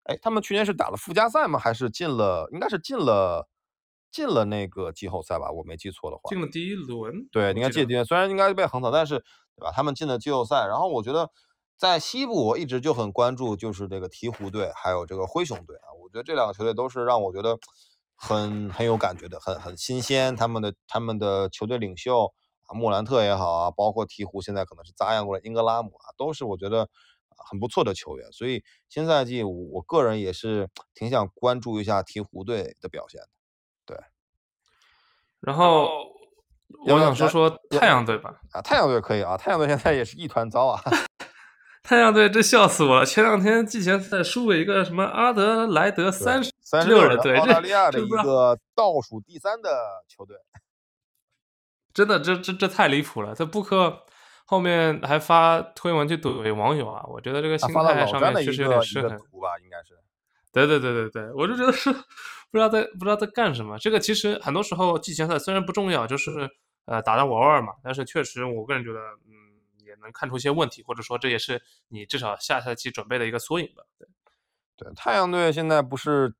[0.04, 1.58] 哎，他们去年是打了附加赛吗？
[1.58, 2.46] 还是进了？
[2.52, 3.48] 应该是进了，
[4.10, 5.50] 进了那个季后赛吧？
[5.50, 7.26] 我没记错的话，进了第一轮。
[7.32, 8.04] 对，应该进第一轮。
[8.04, 9.18] 虽然应该被横扫，但是
[9.56, 9.72] 对吧？
[9.74, 10.66] 他们进了季后赛。
[10.66, 11.30] 然后我觉得
[11.78, 15.88] 在西部，我一直就很关注，就是这个鹈鹕队还有这个灰熊队啊。
[16.02, 17.58] 我觉得这两个球队都是让我觉得
[18.14, 20.36] 很很有感觉的，很很新鲜。
[20.36, 22.26] 他们的他们的球队领袖
[22.66, 26.90] 啊，莫兰特也好啊，包括鹈鹕现在可能是扎样过来，英格拉姆啊，都是我觉得。
[27.36, 33.28] 很不错的球员，所以新赛季我个人也是挺想关注一下鹈鹕队的表现的。
[33.86, 33.98] 对，
[35.40, 35.88] 然后
[36.86, 38.40] 我想说说太阳队吧。
[38.52, 40.80] 啊，太阳队可以啊，太阳队现在也是一团糟啊。
[41.82, 50.36] 太阳队这笑死我了，前两天季前赛输给一个什么阿德莱德三十三十六人队，澳大利亚的一个倒数第三的球队。
[51.92, 54.06] 真的，这这这太离谱了，这布克。
[54.44, 59.98] 后面还发推文去怼网友啊，我觉得这个心态上面确实有点失衡吧，应该是。
[60.52, 61.98] 对对对对对，我就觉得是不
[62.52, 63.76] 知道在不知道在干什么。
[63.78, 66.48] 这个其实很多时候季前赛虽然不重要，就是
[66.84, 69.34] 呃打打玩玩嘛，但是确实我个人觉得，嗯，
[69.84, 73.82] 也能看出一些问题，或者说这也是你至少下赛季准备的一个缩影吧。
[73.98, 74.06] 对
[74.76, 76.32] 对，太阳队现在不是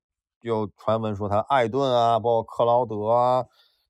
[0.42, 3.44] 有传闻说他艾顿啊，包括克劳德啊，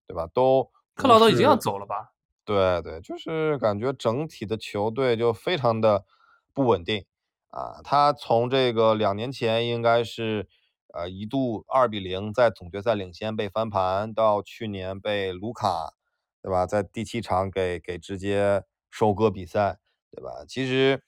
[0.06, 0.26] 对吧？
[0.32, 2.12] 都克劳德已经要走了吧？
[2.44, 6.04] 对对，就是感觉整体的球队就非常的
[6.52, 7.04] 不稳定
[7.48, 10.46] 啊，他从这个两年前应该是，
[10.92, 15.94] 呃，一度二比零在总决赛领先被翻盘，到去年被卢卡，
[16.42, 19.78] 对吧，在第七场给给直接收割比赛，
[20.10, 20.44] 对吧？
[20.46, 21.02] 其实，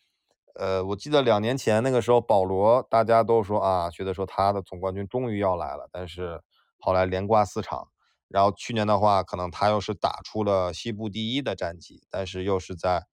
[0.54, 6.40] 呃，我记得两年前那个时候保罗大家都说啊，觉得说他的总冠军终于要来了，但是
[6.78, 7.88] 后来连挂四场，
[8.28, 13.06] 然后去年的话，可能他又是打出了西部第一的战绩，但是又是在。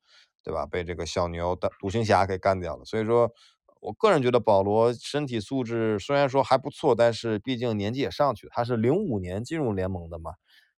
[0.45, 0.66] 对吧？
[0.66, 2.84] 被这个小牛的独行侠给干掉了。
[2.84, 3.32] 所以说，
[3.80, 8.51] 我个人觉得保罗身体素质虽然说还不错，但是毕竟年纪也上去了。
[8.53, 10.34] 他是零五年进入联盟的嘛，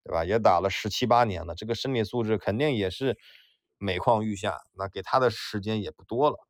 [0.04, 0.26] 对吧？
[0.26, 3.18] 也打了十七八年了，这个身体素质肯定也是
[3.78, 4.60] 每况愈下。
[4.74, 6.46] 那给他的时间也不多了。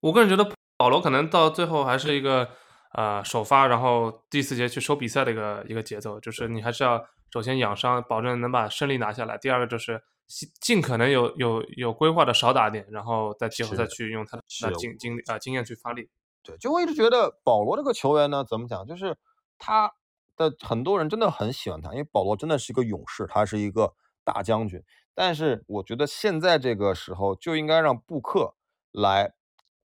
[0.00, 2.48] 我个人觉得保罗可能到最后还是一个
[2.96, 9.38] 呃首发，然后第四节去收比赛的一个一个节奏，就是你还是要首先养伤，保证能把胜利拿下来。
[9.38, 10.02] 第二个就是。
[10.28, 14.42] 尽尽可能有有有规划的少打点，然后在季后赛去用他的
[14.74, 16.10] 经经啊经验去发力。
[16.42, 19.16] 对，就我一直觉得保罗这个球员呢，怎么讲，就是
[19.56, 19.92] 他
[20.36, 23.94] 的很多人真的很喜欢他，因为保罗真的是一个勇士，他是一个
[24.24, 24.82] 大将军。
[25.14, 28.56] 但是我觉得现在这个时候就应该让布克
[28.90, 29.32] 来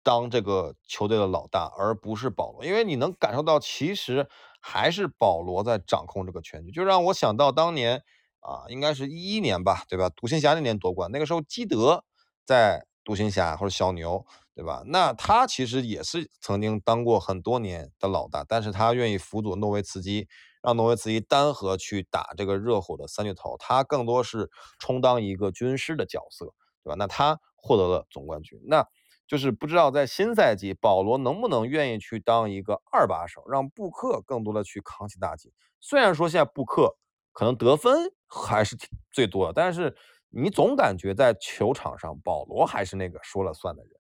[0.06, 4.30] 当这个球队的老大，而不是保罗，因为你能感受到其实
[4.62, 8.04] 还是保罗在掌控这个全局，就让我想到当年。
[8.48, 10.08] 啊，应该是一一年吧，对吧？
[10.16, 12.04] 独行侠那年夺冠，那个时候基德
[12.46, 14.84] 在独行侠或者小牛，对吧？
[14.86, 20.28] 那他其实也是曾经当过很多年的老大，但是他愿意辅佐诺维茨基，
[20.62, 26.54] 让诺维茨基单核去打这个热火的三巨头，他更多是充当一个军师的角色，
[26.84, 26.96] 对吧？
[27.00, 28.88] 那他获得了总冠军，那
[29.28, 35.52] 就是不知道在新赛季保罗能不能愿意去当一个二把手，让布克更多的去扛起大旗。
[35.80, 36.96] 虽然说现在布克。
[37.38, 39.94] 可能得分还是挺最多的，但是
[40.30, 43.92] 你总感觉在球场上，保罗还是那个说了算的人。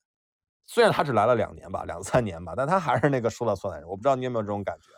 [0.66, 3.90] 虽然他只来了两年吧，两三年吧，但他还是那个说了算的人。
[3.90, 4.90] 我不知道你有没有这种感觉？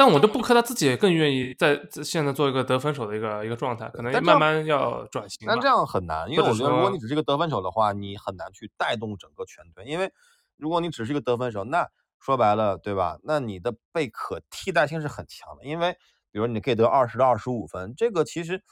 [0.00, 5.46] 但我的布克他自己也更愿意在现在做一个得分手的一个一个状态，可能慢慢要转型。
[5.46, 9.84] 但这样很难，因为我觉得如果你只是一个得分手的话，你很难去带动整个全队。
[9.84, 10.10] 因为
[10.56, 11.86] 如果你只是一个得分手，那
[12.18, 13.18] 说白了，对吧？
[13.24, 15.94] 那你的被可替代性是很强的，因为。
[16.32, 18.62] 比如你可以得二十到二十五分，这个其实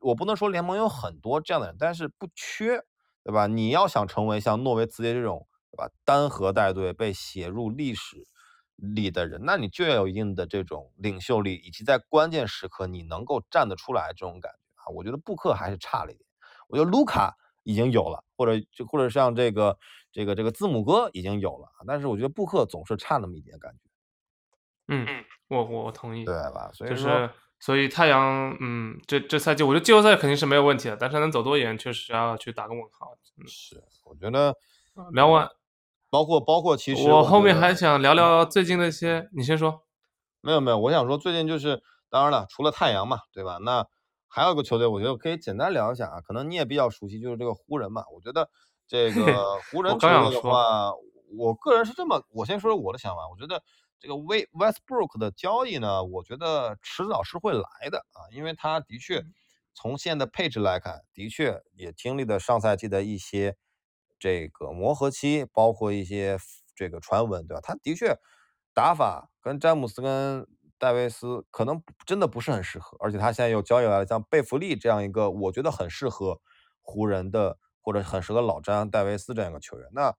[0.00, 2.82] 我不能说联盟有很多这样的人，但是不缺，
[3.22, 3.46] 对吧？
[3.46, 5.88] 你要想成为像诺维茨基这种，对吧？
[6.04, 8.26] 单核带队被写入历史
[8.76, 14.92] 里的人，那你就要有一定的这种领袖力，以及在关键时刻你能够站得出来这种感觉啊。
[14.94, 16.26] 我觉得布克还是差了一点，
[16.68, 19.78] 我觉得卢卡已经有了，或者就或者像这个
[20.12, 23.78] 这个这个字母哥已经有了，但是我觉得布克总是差那么一点感觉。
[24.88, 25.06] 嗯，
[25.48, 26.70] 我我我同意，对吧？
[26.72, 33.16] 所以就是所以太阳，嗯，这这赛季我觉得季后赛肯定是没有问题的，但是能走多远，确实要去打个问号。
[33.48, 34.54] 是，我觉得
[35.12, 35.48] 聊完，
[36.16, 39.82] 包括包括其实我后面还想聊聊最近的一些，你先说。
[40.40, 43.58] 没有没有，我想说最近就是，当然了，除了太阳嘛，对吧？
[43.60, 43.86] 那
[44.26, 48.02] 还有个球队，我觉得可以简单聊一下啊，可能你也比较熟悉，就是这个湖人嘛。
[48.14, 48.48] 我觉得
[48.88, 50.90] 这个 湖人球队的话，
[51.36, 53.62] 我个人是这么，我先说说我的想法，我觉得。
[53.98, 59.24] 这个 Westbrook 的交易呢，我觉得迟早是会来的啊，因为他的确
[59.74, 63.56] 从现在的配置来看，的确也经历了上赛季的一些
[64.18, 66.38] 这个磨合期，包括一些
[66.74, 67.60] 这个传闻，对吧？
[67.62, 68.16] 他的确
[68.74, 70.46] 打法跟詹姆斯跟
[70.78, 76.40] 戴维斯可能真的不是很适合，而且他现在又交易来了像贝弗利这样一个我觉得很适合
[76.80, 79.88] 湖人的，或者很适合老詹戴维斯这样一个球员。
[79.92, 80.14] 那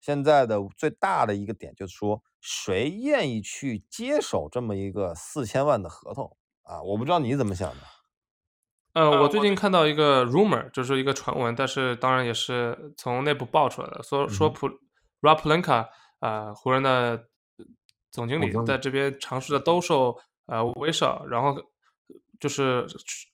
[0.00, 2.22] 现在的最大的一个点就是说。
[2.46, 6.82] 谁愿意去接手这么一个四千万的合同啊？
[6.82, 7.76] 我不知道你怎么想的。
[8.94, 14.68] 呃，我最近看到一个 rumor，就是一个传闻，但是当然也是从内部爆出来的，说说普
[15.20, 15.86] Raplenka
[16.20, 17.24] 啊，湖人的
[18.10, 20.16] 总经理在这边尝试着兜售
[20.46, 21.54] 呃威少，然后
[22.38, 22.86] 就是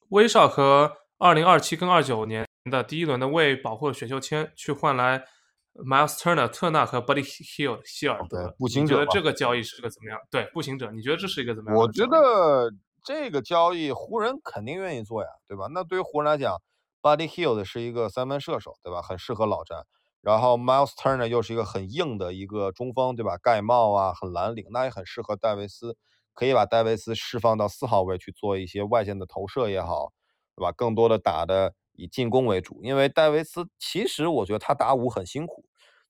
[0.09, 5.25] 威少和二零二七跟二九年的第一轮的未保护选秀签去换来。
[5.73, 10.19] Miles Turner、特纳和 Buddy Hill 希尔德，步行者，你觉得这个交易是个怎么样？
[10.29, 11.79] 对，步行者，你觉得这是一个怎么样？
[11.79, 12.69] 我觉得
[13.05, 15.67] 这个交易湖人肯定愿意做呀，对吧？
[15.73, 16.61] 那对于湖人来讲
[17.03, 19.01] ，Buddy Hill 的是一个三分射手，对吧？
[19.03, 19.85] 很适合老詹。
[20.21, 23.37] 然后 Miles Turner 又是一个很硬的一个中锋，对吧？
[23.37, 25.97] 盖帽啊，很蓝领，那也很适合戴维斯，
[26.35, 30.13] 可以把戴维斯释放到四号位去做一些外线的投射也好，
[30.57, 30.73] 对吧？
[30.73, 31.75] 更多的打的。
[31.95, 35.67] 以进攻为主，因为戴维斯其实我觉得他打五很辛苦。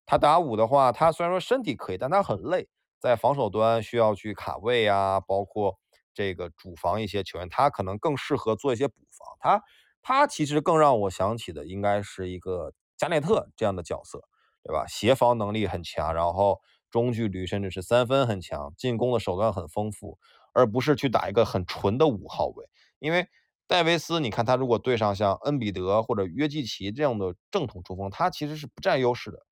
[0.06, 2.68] 他打五的话，他虽然说身体可以，但他很累，
[3.00, 5.79] 在防守端需要去卡位啊，包括
[6.12, 9.28] 这个主防一些球员，他可能更适合做一些补防。
[9.40, 9.62] 他
[10.02, 14.22] 他其实更让我想起的应该是一个加内特这样的角色，
[14.62, 14.86] 对吧？
[14.86, 20.18] 协防能力很强，然后中距离甚至是三分很强，进攻的手段很丰富，
[20.52, 22.66] 而不是去打一个很纯的五号位。
[22.98, 23.28] 因为
[23.66, 29.46] 戴维斯，你看他如果对上像恩比德或者约基奇这样的正统中锋，他其实是不占优势的。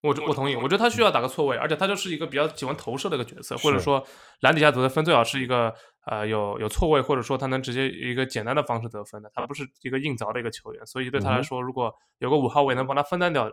[0.00, 4.04] 我我同意，我觉得他需要打个错位，而且他就是一个比较喜欢投射的一个角色，或者说
[4.40, 5.74] 篮底下得分最好是一个
[6.06, 13.50] 呃有有错位，或者说他能直接一个简单的方式得分的，他不是一个硬凿的一个球员，所以对他来说，如果有个五号位能帮他分担掉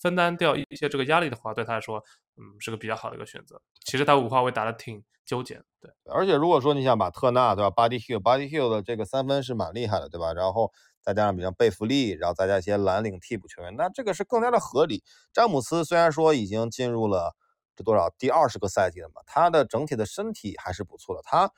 [0.00, 2.02] 分担掉一些这个压力的话，对他来说，
[2.38, 3.60] 嗯，是个比较好的一个选择。
[3.84, 5.90] 其实他五号位打的挺纠结，对。
[6.10, 10.32] 而且如果说你想把特纳对吧，Body Hill，Body Hill 的这个三分是蛮厉害的，对吧？
[10.32, 10.72] 然后。
[11.06, 15.04] 再加上比如贝弗利，然后再加一些蓝领替补球员，那这个是更加的合理。
[15.32, 17.36] 詹姆斯虽然说已经进入了
[17.76, 21.22] 这多少第二十个赛季了嘛，他的整体的身体还是不错的。
[21.22, 21.52] 他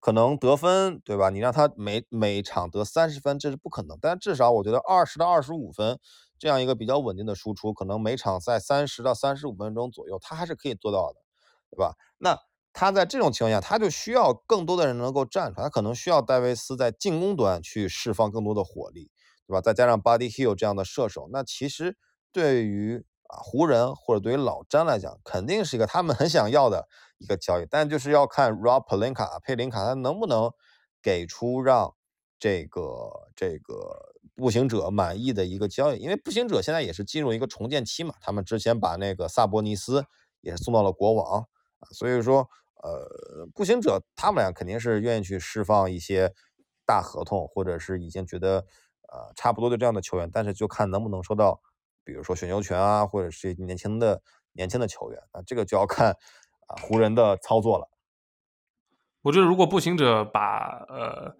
[0.00, 1.30] 可能得分，对吧？
[1.30, 3.96] 你让他每每场得三十分，这是不可能。
[4.02, 5.98] 但至少我觉得二十到二十五分
[6.38, 11.20] 这样一个比较稳定的输出，可能每场在三十到三十五分钟左右，他还是可以做到的，
[11.70, 11.94] 对吧？
[12.18, 12.38] 那。
[12.72, 19.10] 他在这种情况下，他就需要更多的人能够站出来，他可能需要戴维斯在进攻端去释放更多的火力，
[19.46, 19.60] 对吧？
[19.60, 21.96] 再加上 Body Hill 这样的射手，那其实
[22.32, 26.86] 对于啊湖人或者对于老詹来讲，肯定是一个他们很想要的
[27.18, 30.50] 一个交易，但就是要看 Rob Pelinka 佩林卡他能不能
[31.02, 31.94] 给出让
[32.38, 40.04] 这个这个步行者满意的一个交易，因为步行者现在也是进入一个重建期嘛，他们之前把那个萨博尼斯
[40.40, 41.46] 也是送到了国王，
[41.92, 42.48] 所以说。
[42.82, 46.32] 呃，步行者他们俩肯定是愿意去释放一些
[46.86, 48.64] 大合同，或者是已经觉得
[49.12, 51.60] 呃差不多的这样的球员，但是就看能不能收到，
[52.04, 54.22] 比如说选秀权啊，或者是年轻的
[54.52, 56.12] 年轻的球员啊，这个就要看
[56.68, 57.90] 啊湖人的操作了。
[59.20, 61.36] 我觉得如果步行者把呃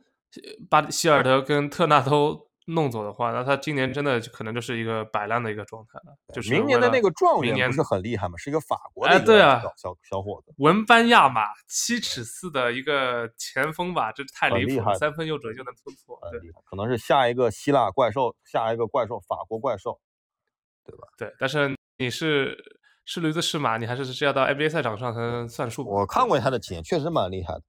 [0.69, 2.50] 巴希尔德跟特纳都。
[2.67, 6.17] 弄走的话，那他今年真的可能就是一个摆烂的一个状态了。
[6.33, 8.37] 就是明年的那个状元不是很厉害吗？
[8.37, 9.19] 是一个法国的
[9.77, 19.99] 小小伙子，文班亚马，七尺四的一个前锋吧，这太离谱了，三分又准又能突破，对，可能是下一个希腊怪兽，下一个怪兽，法国怪兽，
[20.85, 21.09] 对吧？
[21.19, 22.57] 对，但是你是
[23.05, 25.85] 是驴子是马，你还是是要到 NBA 赛场上才能算数。
[25.89, 27.63] 我看过他的体验，确实蛮厉害的，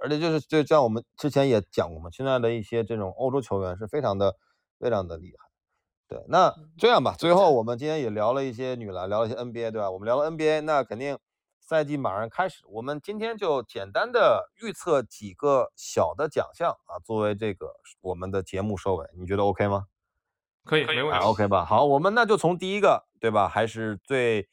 [0.00, 4.36] 而且就是就像我们之前也讲过嘛，现在的一些这种欧洲球员是非常的。
[4.78, 5.48] 非常的厉害，
[6.06, 9.90] 对，那这样吧，最后我们今天也聊了一些女篮，聊了一些 NBA，对吧？
[9.90, 11.18] 我们聊了 NBA，那肯定
[11.58, 17.70] 赛季马上开始，我们今天就简单的预测几个小的奖项啊，作为这个
[18.02, 19.86] 我们的节目收尾，你觉得 OK 吗？
[20.66, 21.64] 可以，没问题，OK 吧？
[21.64, 23.48] 好，我们那就从第一个，对吧？
[23.48, 24.46] 还是最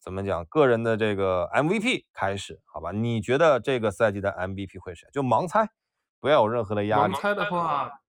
[0.00, 2.92] 怎么讲个人的这个 MVP 开始，好吧？
[2.92, 5.08] 你觉得这个赛季的 MVP 会谁？
[5.12, 5.70] 就盲猜，
[6.20, 7.14] 不要有任何的压力。
[7.14, 8.00] 盲猜的话。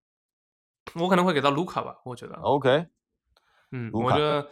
[0.95, 2.33] 我可能会给到卢卡吧，我觉得。
[2.37, 2.87] OK，
[3.71, 4.47] 嗯，我觉得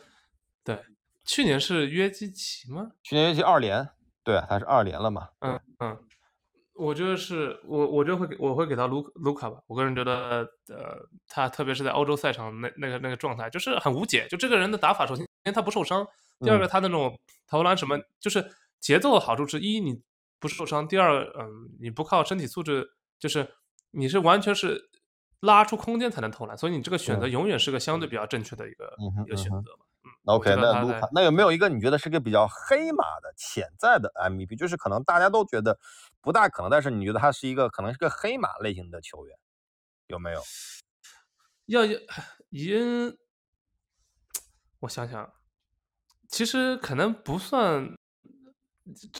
[0.64, 0.80] 对。
[1.26, 2.92] 去年是约基奇吗？
[3.02, 3.90] 去年约基二连，
[4.24, 5.30] 对，他是二连了嘛？
[5.40, 5.98] 嗯嗯，
[6.76, 9.58] 我觉得是我，我觉得会给我会给到卢卢卡吧。
[9.66, 14.28] 我个人觉得，呃，他特别是在欧洲赛场那那个那个状态，就是很无解。
[14.28, 15.26] 就这个人的打法，首先
[15.56, 16.08] 他不受伤，
[16.40, 20.02] 第二个他那种投篮什么，就是节奏的好处是一你
[20.40, 23.56] 不受伤，第二嗯你不靠身体素质，就是
[23.92, 24.90] 你是完全是。
[25.42, 28.92] 拉出空间才能投篮，所以你这个选择永远是个相对比较正确的一个
[29.28, 29.86] 一个选择嘛。
[30.04, 34.58] 嗯，OK，那卢卡，那有没有一个你觉得是个比较黑马的潜在的 MVP？
[34.58, 35.78] 就是可能大家都觉得
[36.22, 39.38] 不大可能，但是你觉得他是一个可能是个黑马类型的球员，
[40.08, 40.42] 有没有？
[41.68, 41.86] 要
[42.50, 43.16] 因
[44.80, 45.32] 我想想，
[46.28, 47.96] 其实可能不算，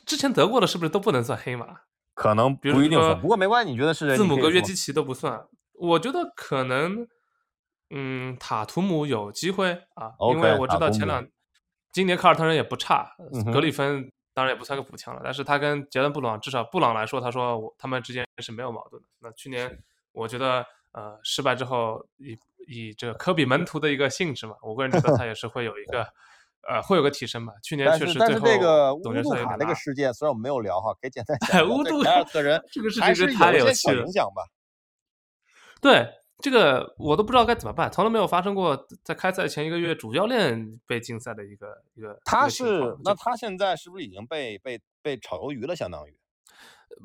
[0.06, 1.82] 之前得过的是不是都不能算黑马？
[2.14, 5.46] 可能不一定算，不过没关系，你觉得是字母哥、约基奇都不算。
[5.74, 7.08] 我觉得可能，
[7.92, 11.28] 嗯，塔图姆有机会啊，因为我知道前两，
[11.92, 13.16] 今年卡尔特人也不差，
[13.54, 19.08] 格里芬当然也不算个补强了，但是他跟杰伦布朗至少布朗来说，他说我他们之间是没有矛盾的。
[19.20, 22.38] 那去年我觉得呃失败之后，以
[22.68, 26.08] 以这个科比门徒的一个性质嘛，我个人觉得他也是会有一个
[26.68, 27.54] 呃会有个提升吧。
[27.64, 34.44] 去年确实但是这个乌杜卡那个事件虽然我们没有聊哈，可以简单 讲乌杜凯尔特人这个事情是有些小影响吧。
[35.82, 36.10] 对
[36.40, 42.20] 这个我都不知道该怎么办，从来没有发生过在开赛前一个月主教练被禁赛的一个一个。
[42.26, 45.76] 他是那他现在是不是已经被被被炒鱿鱼了？
[45.76, 46.16] 相当于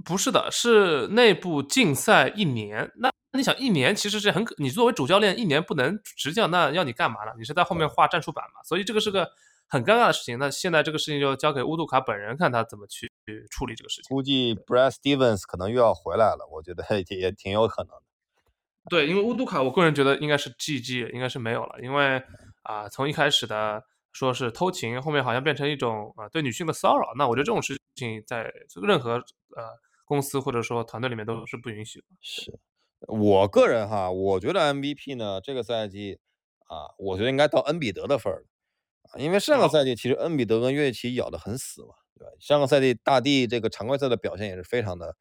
[0.04, 2.90] 不是的，是内部禁赛一年。
[2.96, 7.32] 那你想一年其实是很可，你作为主教练一年不能执教，那要你干嘛呢？
[7.38, 8.62] 你是在后面画战术板嘛？
[8.64, 9.30] 所以这个是个
[9.72, 10.38] 很尴尬的事情。
[10.38, 13.10] 那现在这个事情就交给乌杜卡本人看他怎么去
[13.50, 14.14] 处理这个事情。
[14.14, 18.02] 估计 Brad Stevens 可能又要回来了，我觉得 也也挺有可能的。
[18.90, 22.22] 对，因为乌杜卡，我个人觉得应该是 GG，应该是没有了，因为
[22.64, 27.14] 啊，从一开始的说是偷情，后面好像变成一种啊对女性的骚扰。
[27.16, 28.52] 那我觉得这种事情在
[28.82, 29.12] 任何
[29.56, 29.64] 呃
[30.04, 32.06] 公司或者说团队里面都是不允许的。
[32.20, 32.52] 是
[33.08, 36.18] 我个人哈，我觉得 MVP 呢这个赛季
[36.66, 38.51] 啊，我觉得应该到恩比德的份儿啊，
[39.18, 42.32] 因为上个赛季其实恩比德跟约基奇咬得很死嘛，对吧？
[42.40, 45.16] 上个赛季大帝这个常规赛的表现也是非常的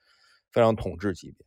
[0.52, 1.46] 非常统治级别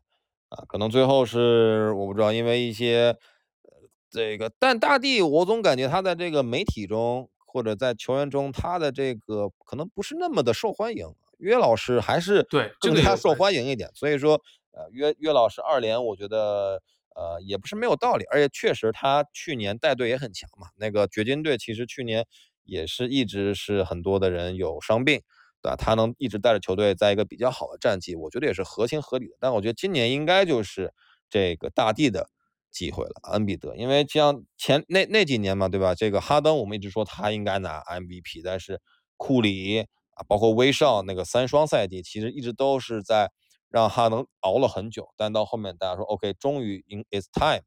[0.48, 3.16] 啊，可能最后是我不知道，因为一些
[3.62, 3.88] 呃。
[4.10, 11.12] 这个，但大帝，我总感觉他在这个媒体中或者在球员中，他的这个可能不是那么的受欢迎。
[11.38, 14.40] 约老师还是对更加受欢迎一点，所以说，
[14.70, 16.80] 呃，约约老师二连，我觉得
[17.14, 20.68] 呃也不是没有道理，而且确实他去年带队也很强嘛。
[20.76, 22.26] 那个掘金队其实去年
[22.64, 25.20] 也是一直是很多的人有伤病，
[25.62, 25.76] 对吧？
[25.76, 29.34] 他能一直带着球队在一个比较好的战绩，我觉得也是合情合理的。
[29.40, 30.92] 但我觉得今年应该就是
[31.30, 32.28] 这个大帝的。
[32.74, 35.94] 机会了，恩比德，因为像前那那几年嘛，对吧？
[35.94, 38.80] 这个哈登，我们一直说他应该拿 MVP，但是
[39.16, 39.78] 库里
[40.16, 43.30] 啊，包括威少那个三双赛季，其实一直都是在
[43.74, 45.12] 让哈登熬了很久。
[45.16, 47.64] 但到后面大家说，OK，终于 in its time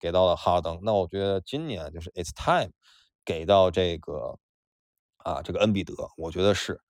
[0.00, 0.80] 给到了哈登。
[0.82, 2.72] 那我觉得今年就是 its time
[3.24, 4.38] 给到这个
[5.18, 6.80] 啊，这个恩比德，我觉得是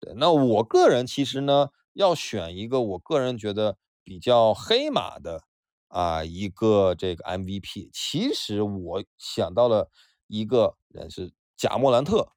[0.00, 0.14] 对。
[0.16, 5.42] 那我个人其实呢，要选一个我个人觉得比较黑马的。
[5.88, 9.88] 啊，一个这个 MVP，其实我想到了
[10.26, 12.32] 一个人是贾莫兰特，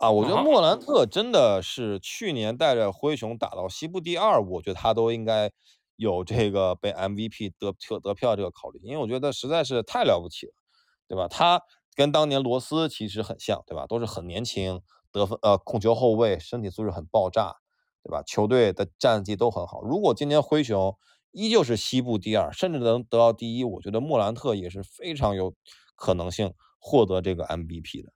[0.00, 5.50] 啊，我觉得莫兰特真的是去年带着灰熊打到西部第二，我觉得他都应该
[5.96, 10.52] 有这个被 MVP 得票得票这个考虑，因为我觉得实在是太了不起了，
[11.06, 11.28] 对吧？
[11.28, 11.60] 他
[11.94, 13.86] 跟当年罗斯其实很像，对吧？
[13.86, 14.80] 都是很年轻，
[15.12, 17.56] 得分呃控球后卫，身体素质很爆炸，
[18.02, 18.22] 对吧？
[18.22, 19.82] 球队的战绩都很好。
[19.82, 20.96] 如果今年灰熊，
[21.32, 23.64] 依旧是西部第二，甚至能得到第一。
[23.64, 25.54] 我觉得莫兰特也是非常有
[25.94, 28.10] 可能性获得这个 MVP 的。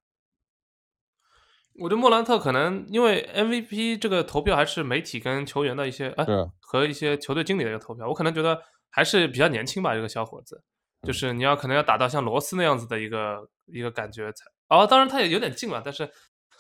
[1.79, 6.25] 我觉得莫兰特可能因为 MVP 这个投票还是媒体跟球员的一些哎
[6.61, 8.61] 和一些球队经理的一个投票，我可能觉得
[8.91, 10.63] 还是比较年轻吧，这个小伙子，
[11.03, 14.45] 就是你要可能要打到像罗斯那样子的一个一个感觉才。
[14.69, 16.09] 哦，当然他也有点近了，但是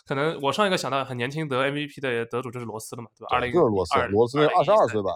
[0.05, 3.29] 可能我上一个想到很年轻得 MVP 的得主就是罗斯了嘛，对吧？
[3.31, 5.11] 二零就是罗斯，罗斯二十二岁吧。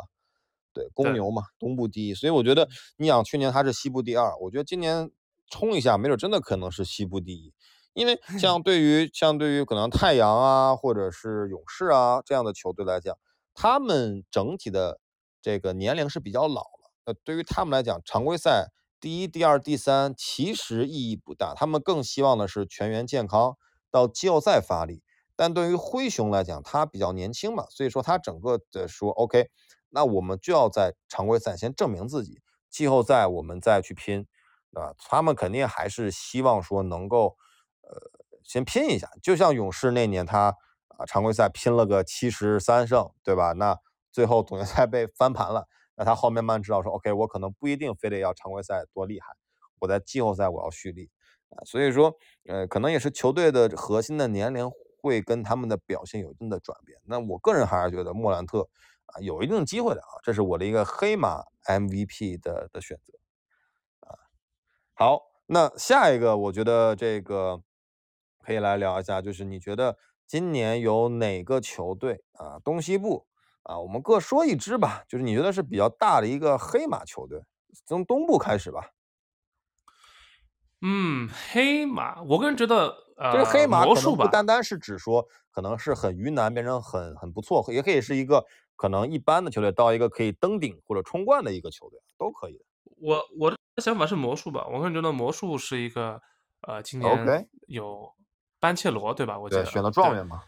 [0.72, 2.68] 对，公牛嘛，东部第一，所以我觉得
[2.98, 5.10] 你想去年他是西部第二，我觉得今年
[5.50, 7.52] 冲一下，没准真的可能是西部第一。
[7.98, 13.18] 因为像对于像对于可能太阳啊，或者是勇士啊这样的球队来讲，
[13.54, 15.00] 他们整体的
[15.42, 16.92] 这个年龄是比较老了。
[17.04, 18.68] 那，对于他们来讲，常规赛
[19.00, 23.56] 第一、第二、第三其实意义不大，他们更希望的是全员健康
[23.90, 25.02] 到季后赛发力。
[25.34, 29.48] 但对于灰熊来讲，他比较年轻嘛，所以说他整个的说 OK。
[29.90, 34.26] 那我们就要在常规赛先证明自己，季后赛我们再去拼，
[34.72, 34.94] 对吧？
[34.98, 37.36] 他们肯定还是希望说能够，
[37.88, 38.10] 呃，
[38.42, 39.08] 先拼一下。
[39.22, 40.54] 就像勇士那年，他
[40.88, 43.52] 啊常规赛拼了个七十三胜，对吧？
[43.52, 43.76] 那
[44.12, 45.66] 最后总决赛被翻盘了，
[45.96, 49.32] 那他后面慢慢知道说，OK，我可能不一定非得要常规赛多厉害，
[49.80, 51.10] 我在季后赛我要蓄力
[51.50, 51.64] 啊。
[51.64, 52.14] 所以说，
[52.46, 54.70] 呃，可能也是球队的核心的年龄
[55.00, 57.00] 会跟他们的表现有一定的转变。
[57.04, 58.68] 那我个人还是觉得莫兰特。
[59.10, 63.14] 啊，有一定机会的啊，这是我的一个黑马 MVP 的的选择
[64.00, 64.12] 啊。
[64.92, 67.62] 好，那下一个我觉得这个
[68.48, 73.26] 可以来聊一下，就是你觉得今年有哪个球队啊，东西部
[73.62, 77.42] 啊，我们各说一支吧，就是你觉得是比较大的一个黑马球队，
[77.84, 78.88] 从东部开始吧。
[80.80, 88.46] 嗯，黑马，我个人觉得，呃，这个黑马可能不单单是指说可能是很云南变成很很不错，也可以是一个。
[88.76, 92.64] 可能一般的球队到一个可以登顶或者冲冠的一个球队都可以的。
[92.96, 96.22] 我我的想法是魔术吧，我个人觉得魔术是一个
[96.60, 98.12] 呃，今年有
[98.60, 99.38] 班切罗对吧？
[99.38, 100.42] 我记得选了状元嘛。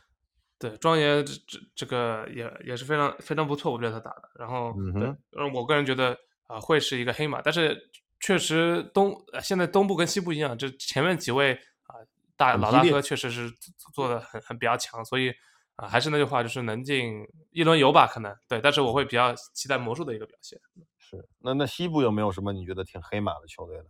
[0.58, 4.30] 对，状元这这这个也也是非常非常不错，我觉得他打的。
[4.38, 5.16] 然后，嗯
[5.54, 7.78] 我个人觉得啊会是一个黑马，但是
[8.20, 11.54] 确实东现在东部跟西部一样，这前面几位
[11.84, 11.94] 啊
[12.36, 13.50] 大老大哥确实是
[13.94, 15.32] 做的很很比较强，所以。
[15.76, 20.60] 啊，还是那句话，就是能进一轮游吧，可能对，但是我会比较期待魔术的一个表现。
[20.98, 23.84] 是，那那西部有没有什么你觉得挺黑马的球队呢？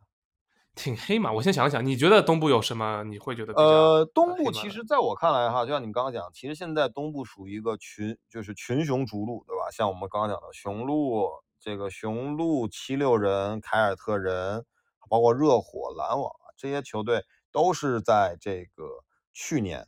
[0.75, 3.03] 挺黑马，我先想想，你觉得东部有什么？
[3.05, 3.53] 你会觉得？
[3.55, 9.71] 呃，东部其实在我看来哈，就像你刚刚讲，其实现在东部属于一个群，就是群雄逐鹿，对吧？
[9.71, 14.65] 像我们刚刚讲的雄鹿，这个雄鹿、七六人、凯尔特人，
[15.09, 18.85] 包括热火、篮网这些球队，都是在这个
[19.33, 19.81] 去年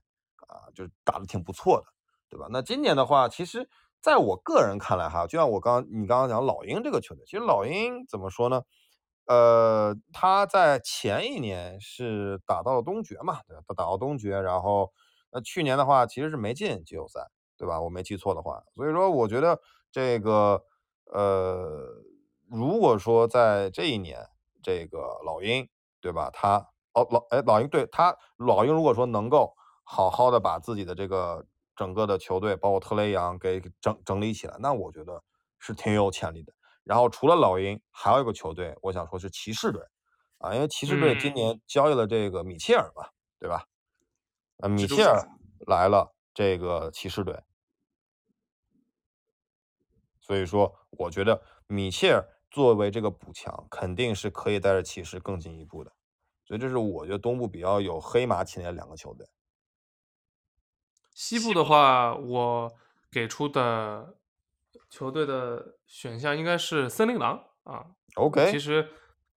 [0.48, 1.84] 啊，就是打得挺不错的。
[2.28, 2.46] 对吧？
[2.50, 3.68] 那今年的话，其实
[4.00, 8.62] 在我个人看来哈，就像我刚你刚刚讲老鹰这个球队，其实老鹰怎么说呢？
[9.26, 13.62] 呃，他在前一年是打到了东决嘛，对吧？
[13.66, 14.92] 他打到东决，然后
[15.30, 17.80] 那去年的话其实是没进季后赛，对吧？
[17.80, 19.60] 我没记错的话，所以说我觉得
[19.90, 20.62] 这个
[21.12, 21.88] 呃，
[22.50, 24.26] 如果说在这一年，
[24.62, 25.68] 这个老鹰，
[26.00, 26.30] 对吧？
[26.32, 26.56] 他
[26.94, 29.54] 哦老哎老鹰对他老鹰如果说能够
[29.84, 31.46] 好好的把自己的这个
[31.76, 35.22] 整个的球队，包括特雷杨给整整理起来，那我觉得
[35.58, 36.52] 是挺有潜力的。
[36.84, 39.82] 然后除了老鹰，还有一个球队，我想说是骑士队，
[40.38, 43.08] 啊，因为骑士队今嗯，年交易了这个米切尔嘛，
[43.38, 43.66] 对吧？
[44.58, 44.86] 啊，米。
[44.86, 45.28] 切尔
[45.66, 47.40] 来了这个骑士队，
[50.20, 55.92] 所以说我觉得米切尔作为这个补强，肯定是可以带着骑士更进一步的。
[56.44, 59.28] 所以这是我觉得东部比较有黑马潜力的两个球队。
[61.14, 62.72] 西部的话，我
[63.10, 64.16] 给出的
[64.92, 67.82] 球队的选项应该是森林狼啊。
[68.16, 68.86] OK，其实，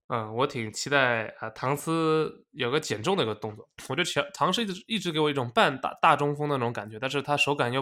[0.09, 3.69] 嗯，我挺期待啊，唐斯有个减重的一个动作。
[3.87, 7.81] 我觉得乔唐斯一直一直给我一种半大大中锋的那种感觉，但是他手感又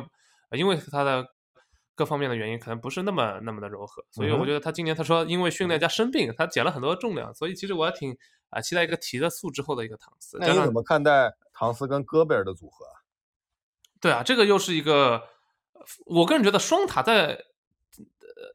[0.50, 1.26] 呃因为他的
[1.96, 8.16] 各方面的原因，可能不是那么那么的柔和，所以我觉得他今年他说因为训练加生病，他减了很多重量，所以其实我还挺
[8.52, 13.02] 啊期待一个提了速之后的一个唐斯，那你怎么看待唐斯跟戈贝尔的组合啊
[14.00, 15.24] 对啊，这个又是一个，
[16.06, 17.38] 我个人觉得双塔在呃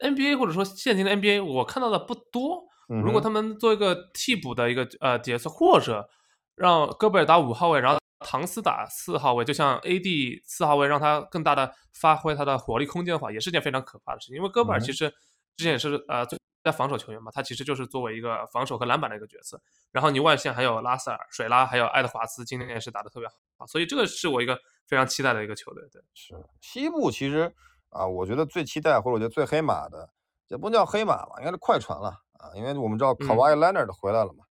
[0.01, 2.65] NBA 或者说现今的 NBA 我看到的不多。
[3.05, 6.09] 如果他们做一个替补的一个呃角色，或者
[6.55, 14.37] 让戈贝尔打五号位，然后唐斯打四号位，就像 AD 四号位，让他更大的发挥他的火力空间的话，也是件非常可怕的事情。
[14.37, 15.11] 因为戈贝尔其实
[15.57, 19.61] 之前也是呃最在防守球员嘛，他其实就是作为一个防守和篮板的一个角色。
[19.93, 23.29] 然后你外线还有拉塞尔、水拉，还有爱德华兹，今年也是打的特别
[23.59, 25.85] 好，所以这个是我一个非常期待的一个球队。
[25.93, 27.55] 对，是西部其实
[27.91, 30.11] 啊，我觉得最期待或者我觉得最黑马的，
[30.49, 32.09] 也不叫黑马吧，应该是快船了
[32.39, 34.45] 啊，因为我们知道卡哇伊·莱纳德回来了嘛。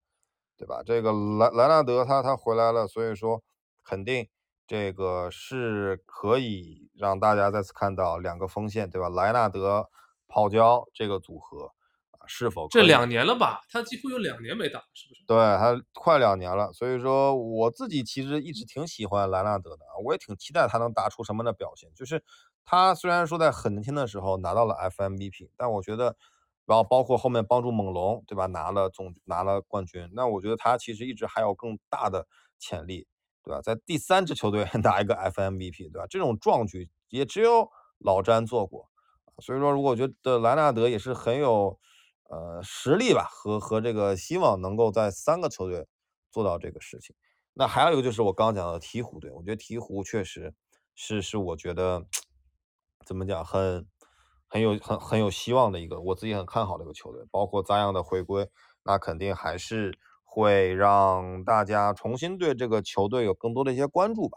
[0.60, 0.82] 对吧？
[0.84, 3.40] 这个莱莱纳德他他回来了，所以说
[3.84, 4.28] 肯定
[4.66, 9.08] 这个是可以让大家再次看到两个锋线，对吧？
[9.08, 9.88] 莱纳德、
[10.26, 11.70] 泡椒这个组合
[12.10, 15.22] 啊，是否这两年了吧，他几乎有两年没打，是不是？
[15.28, 21.88] 对，他快两年了，所以说我自己其实一直挺喜欢莱纳德的啊，我也挺期待他能打出什么样的表现。
[21.94, 22.20] 就是
[22.70, 26.14] 他虽然说在很年轻的时候拿到了 FMVP，但我觉得，
[26.66, 32.26] 然后包括后面帮助猛龙，对吧，拿了总拿了冠军，那我觉得他其实一直还有更大的
[32.58, 33.06] 潜力，
[33.42, 33.62] 对吧？
[33.62, 36.06] 在第三支球队 拿一个 FMVP，对吧？
[36.10, 38.90] 这种壮举也只有老詹做过。
[39.38, 41.78] 所以说，如果觉得莱纳德也是很有，
[42.28, 45.86] 呃，实力吧，和和这个希望能够在三个球队
[46.30, 47.16] 做到这个事情。
[47.54, 50.52] 那还有一个就是我刚刚讲的鹈鹕队，我觉得鹈鹕确实
[50.94, 52.04] 是是我觉得
[53.08, 53.86] 怎么讲，很
[54.46, 57.24] 很有很很有希望的一个，我自己很看好的一个球队。
[57.30, 58.50] 包括扎样的回归，
[58.84, 64.36] 那肯定还是会让大家重新对这个球队有更多的一些关注吧。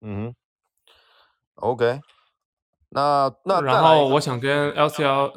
[0.00, 0.34] 嗯哼
[1.56, 2.00] ，OK，
[2.90, 5.32] 那那然后我想跟 LCL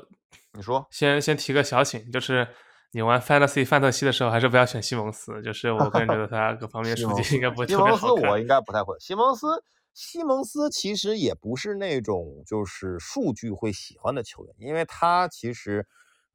[0.53, 0.85] 你说。
[0.91, 2.47] 先先提个小请，就是
[2.91, 8.37] 你玩 Fantasy 范特西的时候，还是不要选西蒙斯，就是我个人觉得他各方面数据应该不会西特别蒙斯我。
[8.37, 8.95] 应该不太会。
[8.99, 9.63] 西蒙斯，
[10.01, 15.85] 西蒙斯其实也不是那种就是数据会喜欢的球员，因为他其实，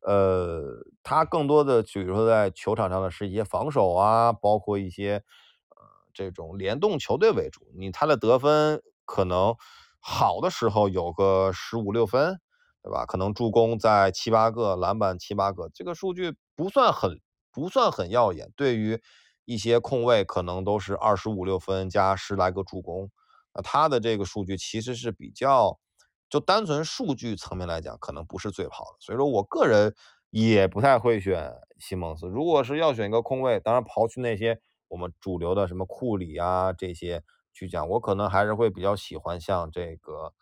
[0.03, 5.25] 呃，他更多的比如说在球场上的是一些防守啊，包括一些
[5.71, 5.77] 呃
[6.13, 7.67] 这种联动球队为主。
[7.75, 9.57] 你他的得分可能
[9.99, 12.39] 好的时候有个十五六分，
[12.83, 13.07] 对吧？
[13.07, 17.19] 可能助攻在七八个，篮板七八个，这个数据不算很
[17.51, 18.53] 不算很耀眼。
[18.57, 19.01] 对于
[19.47, 23.11] 一些控卫，可能都是二十五六分加十来个助攻，
[23.55, 25.81] 啊他的这个数据其实是比较
[26.29, 28.97] 就单纯数据层面来讲，可能不是最好的。
[29.01, 29.95] 所以说我个人
[30.29, 32.29] 也不太会选西蒙斯。
[32.29, 37.23] 如果是要选一个控卫，当然刨去那些我们主流的什么库里啊这些
[37.55, 40.35] 去讲，我可能还是会比较喜欢像这个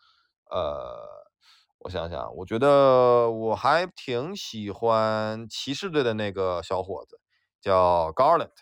[0.49, 1.23] 呃。
[1.85, 7.19] 我想想，我觉得我还挺喜欢骑士队的那个小伙子，
[7.59, 8.53] 叫 Garland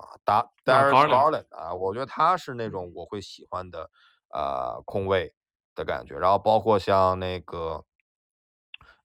[0.00, 3.90] 啊，达那 Darius Garland，Garland 啊，我觉得他是那种我会喜欢的
[4.32, 5.34] 呃控卫
[5.74, 6.16] 的感觉。
[6.16, 7.84] 然后包括像那个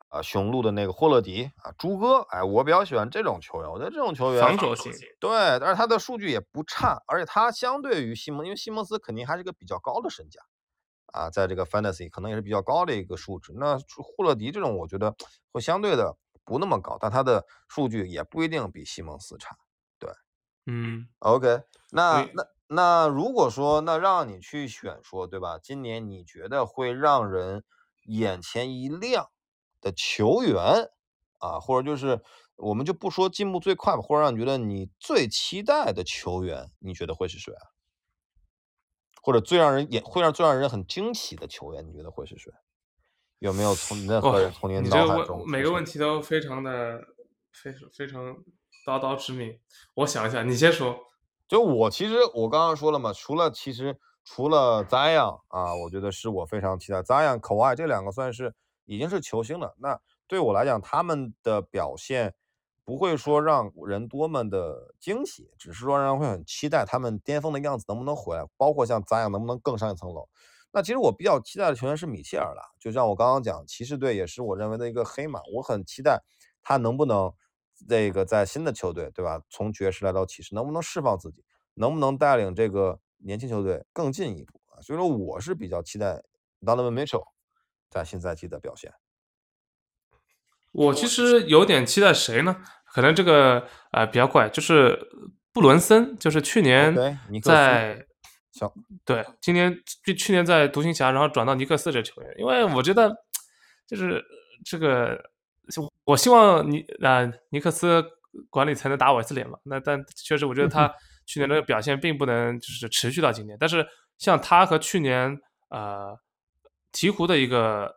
[0.10, 3.70] 呃雄鹿的那个霍勒迪啊，朱哥，哎，我比较喜欢这种球员。
[3.70, 10.40] 我觉得这种球员防守型，对，但是他的数据也不差，而且他相对于西蒙，因为西蒙斯肯定还是个比较高的身价。
[11.14, 13.54] 啊，在这个 fantasy 可能也是比较高的一个数值。
[13.56, 15.16] 那霍勒迪这种，我觉得
[15.52, 19.58] 会相对的不那么高，但他的数据也不一定比西蒙斯差。
[20.66, 25.60] 对嗯，，OK，那那那如果说那让你去选说，对吧？
[25.62, 27.64] 今年你觉得会让人
[28.06, 29.30] 眼前一亮
[29.82, 30.90] 的球员
[31.40, 32.22] 啊，或者就是
[32.56, 37.62] 我们就不说进步最快吧，或者让你觉得你最期待的球员，你觉得会是谁啊？
[39.22, 42.52] 或者最让人眼会让最让人很惊喜的球员，你觉得会是谁？
[43.40, 45.44] 有没有从任何人从你你脑海中？
[45.48, 47.06] 每个问题都非常的
[47.52, 48.38] 非非常
[48.86, 49.60] 刀刀致命。
[49.96, 50.96] 我想一下，你先说。
[51.48, 58.54] 就我其实我刚刚说了嘛，除了其实除了 Zion 啊，我觉得是我非常期待 Zion、k a w i 这两个算是
[58.86, 59.76] 已经是球星了。
[59.80, 62.34] 那对我来讲，他们的表现
[62.84, 70.28] 不会说让人多么的惊喜，只是说让人会很期待他们巅峰的样子能不能回来，包括像 Zion 能不能更上一层楼。
[70.72, 76.24] 那其实我比较期待的球员是米切尔了，就像我刚刚讲，骑士队也是我认为的一个黑马，我很期待
[76.62, 77.32] 他能不能
[77.88, 79.42] 这个在新的球队，对吧？
[79.50, 81.44] 从爵士来到骑士，能不能释放自己，
[81.76, 84.82] 能不能带领这个年轻球队更进一步啊？
[84.82, 86.24] 所以说，我是比较期待
[86.62, 87.26] Donovan Mitchell
[87.90, 88.94] 在新赛季的表现。
[90.72, 92.64] 我其实有点期待谁呢？
[92.86, 94.98] 可能这个呃比较怪，就是
[95.54, 96.94] 布伦森，就是去年
[97.42, 98.06] 在
[98.52, 98.74] 小
[99.04, 103.14] 对今年去去年在独行侠，然后转到尼克斯这球员，因为我觉得
[103.88, 104.24] 就是
[104.66, 105.24] 这个，就
[106.04, 108.04] 我希望尼啊、尼克斯
[108.50, 109.58] 管理层能打我一次脸嘛。
[109.64, 110.94] 那但确实，我觉得他
[111.26, 113.86] 去年的表现并不能就是持续到今年，但是
[114.18, 115.38] 像他和去年
[115.70, 116.18] 呃
[116.94, 117.96] 鹈鹕的一个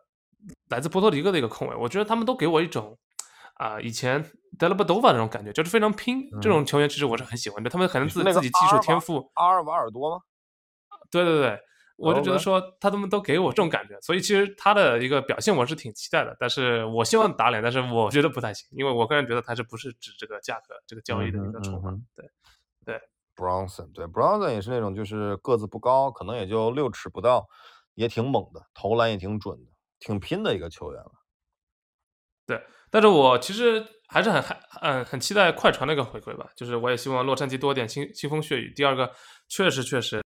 [0.69, 2.97] 来自波多黎各的一个控卫，我觉得他们都给我一种
[3.55, 4.23] 啊、以前
[4.57, 6.29] 德拉巴多瓦那种感觉，就是非常拼。
[6.41, 10.21] 这种球员其实我是很喜欢的，他们可能自自己技术天赋，阿尔瓦尔多吗？
[11.11, 11.59] 对对对，
[11.99, 22.05] 我就觉得说他们都给我这种感觉，所以其实他的一个表现我是挺期待的，但是我希望打脸，但是我觉得不太行，因为我个人觉得他是不是指这个价格这个交易的一个筹码，嗯哼嗯哼
[22.85, 23.01] 对
[23.35, 27.47] Bronson 对 Bronson 也是那种就是个子不高，可能也就六尺不到，
[27.95, 31.11] 也挺猛的，投篮也挺准的，挺拼的一个球员了。
[32.45, 38.73] 对，但是我其实还是很很嗯很期待快船的一个回归吧，就是我也希望洛杉矶多点腥腥风血雨。
[38.73, 39.11] 第二个，
[39.47, 40.23] 确实确实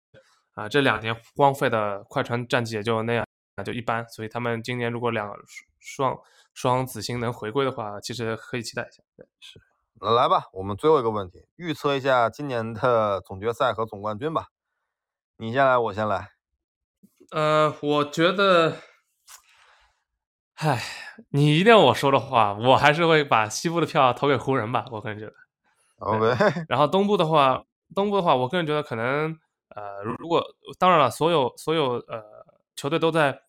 [0.58, 3.24] 啊、这两年荒废的快船战绩也就那样，
[3.64, 5.36] 就一般，所以他们今年如果两个
[5.78, 6.18] 双
[6.52, 9.00] 双子星能回归的话，其实可以期待一下。
[9.16, 9.60] 对是
[10.00, 14.48] 来吧，我们最后一个问题，预测一下今年的总决赛和总冠军吧。
[15.36, 16.30] 你先来，我先来。
[17.30, 18.78] 呃，我觉得，
[20.54, 20.82] 唉，
[21.30, 25.34] 你一定要我说的话，我还是会把西部的票投给湖人吧，我个人觉得。
[25.98, 27.62] OK，然后东部的话，
[27.94, 29.38] 东部的话，我个人觉得可能，
[29.78, 30.44] 呃，如如果
[30.76, 32.24] 当然了，所有所有呃
[32.74, 33.42] 球队都在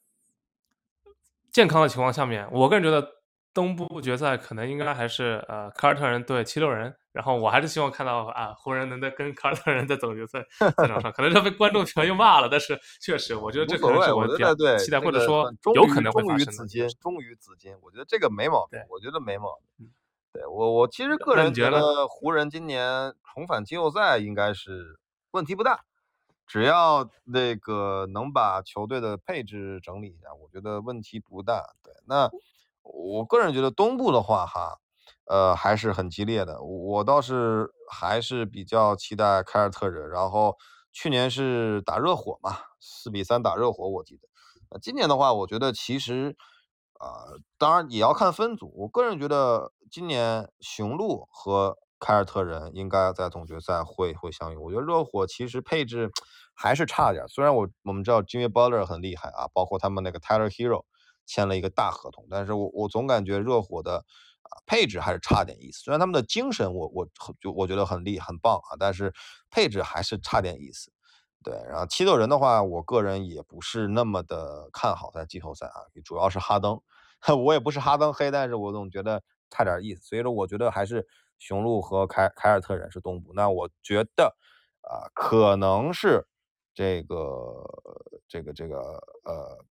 [1.52, 3.16] 健康的情况下面，我个人觉得
[3.52, 16.52] 东部决赛可能应该还是呃凯尔特人对七六人，然后我还是希望看到啊湖人能在跟凯尔特人在总决赛赛场上，可能这被观众朋友骂了，但是确实我觉得这可能是比较我觉得对，期待，或者说有可能会忠发生的。
[16.52, 19.90] 于紫金，忠于紫金，我觉得这个没毛病，我觉得没毛病嗯。
[20.32, 25.00] 对我，我其实个人觉得湖人今年重返季后赛应该是
[25.32, 25.82] 问题不大，
[26.50, 31.76] 只要那个能把球队的配置整理一下，我觉得问题不大。
[31.84, 32.28] 对，那
[32.82, 34.80] 我个人觉得东部的话，哈，
[35.26, 36.60] 呃，还是很激烈的。
[36.64, 40.58] 我倒是还是比较期待凯尔特人，然后
[40.92, 44.28] 去年是打热火嘛，四比三打热火，我记得。
[44.72, 46.36] 那，今年的话，我觉得其实，
[46.94, 47.30] 啊、
[47.60, 48.74] 当然也要看分组。
[48.76, 54.58] 我个人觉得今年雄鹿和凯尔特人应该在总决赛会会相遇。
[54.58, 56.10] 我觉得热火其实配置
[56.56, 60.84] 还是差点，虽然我我们知道 Jimmy Butler 很厉害啊，包括他们那个 Tyler Hero
[61.26, 63.98] 签了一个大合同，但是我我总感觉热火的
[64.42, 65.80] 啊配置还是差点意思。
[65.84, 67.08] 虽然他们的精神我我
[67.40, 69.14] 就我觉得很厉很棒啊，但是
[69.50, 70.92] 配置还是差点意思。
[71.42, 76.82] 对，然后七六人的话，我个人也不是那么的看好在季后赛啊，主要是哈登，
[77.46, 81.08] 我也不是哈登黑，但是我总觉得差点意思，所以说我觉得还是
[81.40, 84.36] 雄鹿和凯凯尔特人是东部，那我觉得
[84.82, 86.28] 啊、可能是
[86.74, 87.64] 这个
[88.28, 88.80] 这个这个
[89.24, 89.66] 呃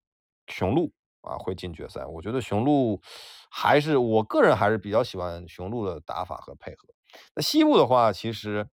[0.46, 0.92] 雄鹿
[1.22, 3.00] 啊会进决赛，我觉得雄鹿
[3.50, 6.88] 还是我个人还是比较喜欢雄鹿的打法和配合。
[7.34, 8.68] 那西部的话，其实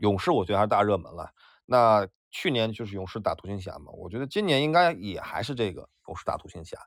[0.00, 1.30] 勇士我觉得还是大热门了。
[1.64, 6.78] 那去年就是勇士打独行侠嘛，我觉得今年应该也还是这个勇士打独行侠。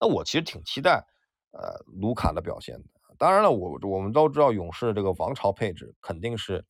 [0.00, 1.04] 那我其实挺期待
[1.52, 2.97] 呃卢卡的表现的。
[3.18, 6.64] 当然了，我我们都知道勇士这个王朝配置肯定是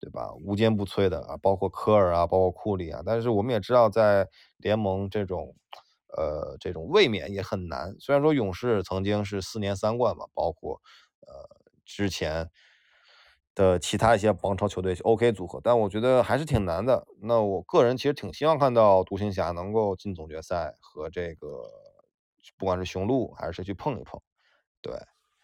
[0.00, 3.02] 对吧无坚不摧的啊，包括科尔啊，包括库里啊。
[3.04, 4.26] 但是我们也知道，在
[4.56, 5.54] 联盟这种
[6.16, 7.94] 呃这种卫冕也很难。
[8.00, 10.80] 虽然说勇士曾经是四年三冠嘛，包括
[11.20, 12.50] 呃之前
[13.54, 17.06] 的其他一些王朝球队 OK 组合，但我觉得还是挺难的。
[17.20, 21.62] 那我个人其实挺希望看到独行侠能够进总决赛和这个
[22.56, 24.20] 不管是雄鹿还是谁去碰一碰。
[24.80, 24.94] 对，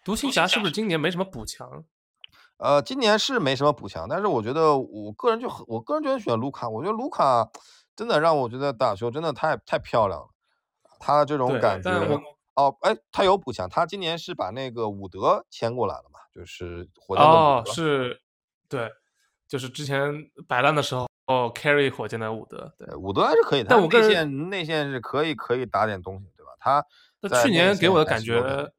[0.08, 1.84] 独行侠是不是今年没什么补强？
[2.56, 6.66] 呃，今年是没什么补强，但是我觉得我个人就很，我个人就很喜欢卢卡。
[6.66, 7.46] 我觉得卢卡
[7.94, 10.28] 真的让我觉得打球真的太太漂亮了，
[10.98, 11.90] 他这种感觉。
[12.54, 16.20] 哦，哎，他有补强，他今年是把那个伍德签过来了嘛？
[16.34, 18.22] 就是火箭的哦，是，
[18.66, 18.90] 对，
[19.46, 26.52] 就是之前摆烂的时候哦，carry 火箭的伍德，对，伍德还是可以的，但我内线内线是可以可以打点东西，对吧？
[26.58, 26.82] 他
[27.42, 28.72] 去年给我的感觉。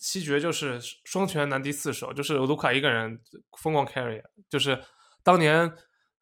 [0.00, 3.20] 西决就是双拳难敌四手，就是卢卡一个人
[3.62, 4.82] 疯狂 carry，就是
[5.22, 5.72] 当年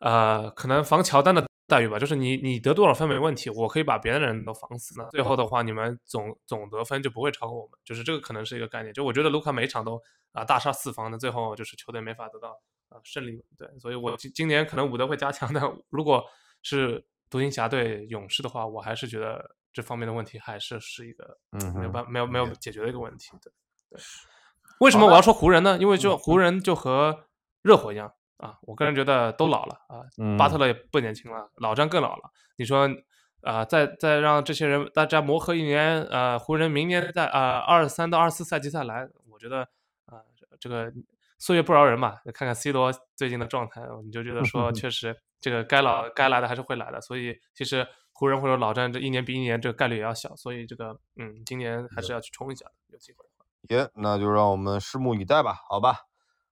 [0.00, 4.94] 呃可能防乔丹的待遇吧，就是你你得多少分没问题，我可以把别的人都防死。
[4.98, 8.92] 那最后的话，你们总总得分就不会超过我们，就是这个可能是一个概念。
[8.92, 10.02] 就我觉得卢卡每一场都
[10.32, 12.58] 啊大杀四方的，最后就是球队没法得到
[12.88, 13.40] 啊胜利。
[13.56, 16.24] 对，所以我今今年可能伍德会加强， 但如果
[16.62, 23.30] 是独行侠对勇士的话，我还是觉得这方面的问题还是是一个嗯没有办没有没有解决的一个问题。
[23.40, 23.52] 对。
[23.90, 23.98] 对，
[24.80, 25.76] 为什么我要说湖人呢？
[25.80, 27.26] 因为就湖人就和
[27.62, 30.02] 热火一样啊，我个人觉得都老了啊，
[30.38, 32.30] 巴特勒也不年轻了，老詹更老了。
[32.56, 32.88] 你说
[33.42, 39.60] 啊，再再让这些人大家磨合一年，呃，湖人明年在啊二三到二四赛季再来，我觉得
[40.06, 40.22] 啊，
[40.58, 40.92] 这个
[41.38, 42.16] 岁月不饶人嘛。
[42.34, 47.00] 看看 C 罗最近的状态，你就觉得说确实这个该老该来的还是会来的。
[47.00, 53.24] 所以其实湖人或者老詹这一年比一年这个概率也要小，所以这个嗯，今年还是要去冲一下，有机会。
[53.68, 56.06] 耶，那就让我们拭目以待吧，好吧。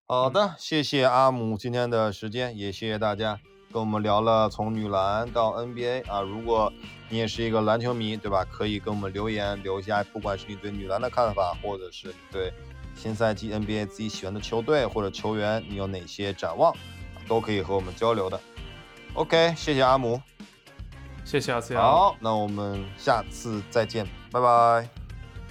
[0.07, 3.41] 好的，谢谢阿姆今天的时间，也谢谢大家
[3.73, 6.21] 跟我们聊了从女篮到 NBA 啊。
[6.21, 6.73] 如果
[7.09, 8.45] 你也是一个篮球迷，对吧？
[8.45, 12.53] 可以跟我们留言留下，不管是你对女篮的看法，或者是你对
[12.95, 16.77] 新赛季 NBA 自己喜欢的球队或者球员，你有哪些展望，
[17.27, 18.39] 都可以和我们交流的。
[19.15, 20.21] OK，谢谢阿姆，
[21.25, 24.89] 谢谢阿思好，那我们下次再见，拜拜，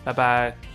[0.04, 0.75] 拜拜。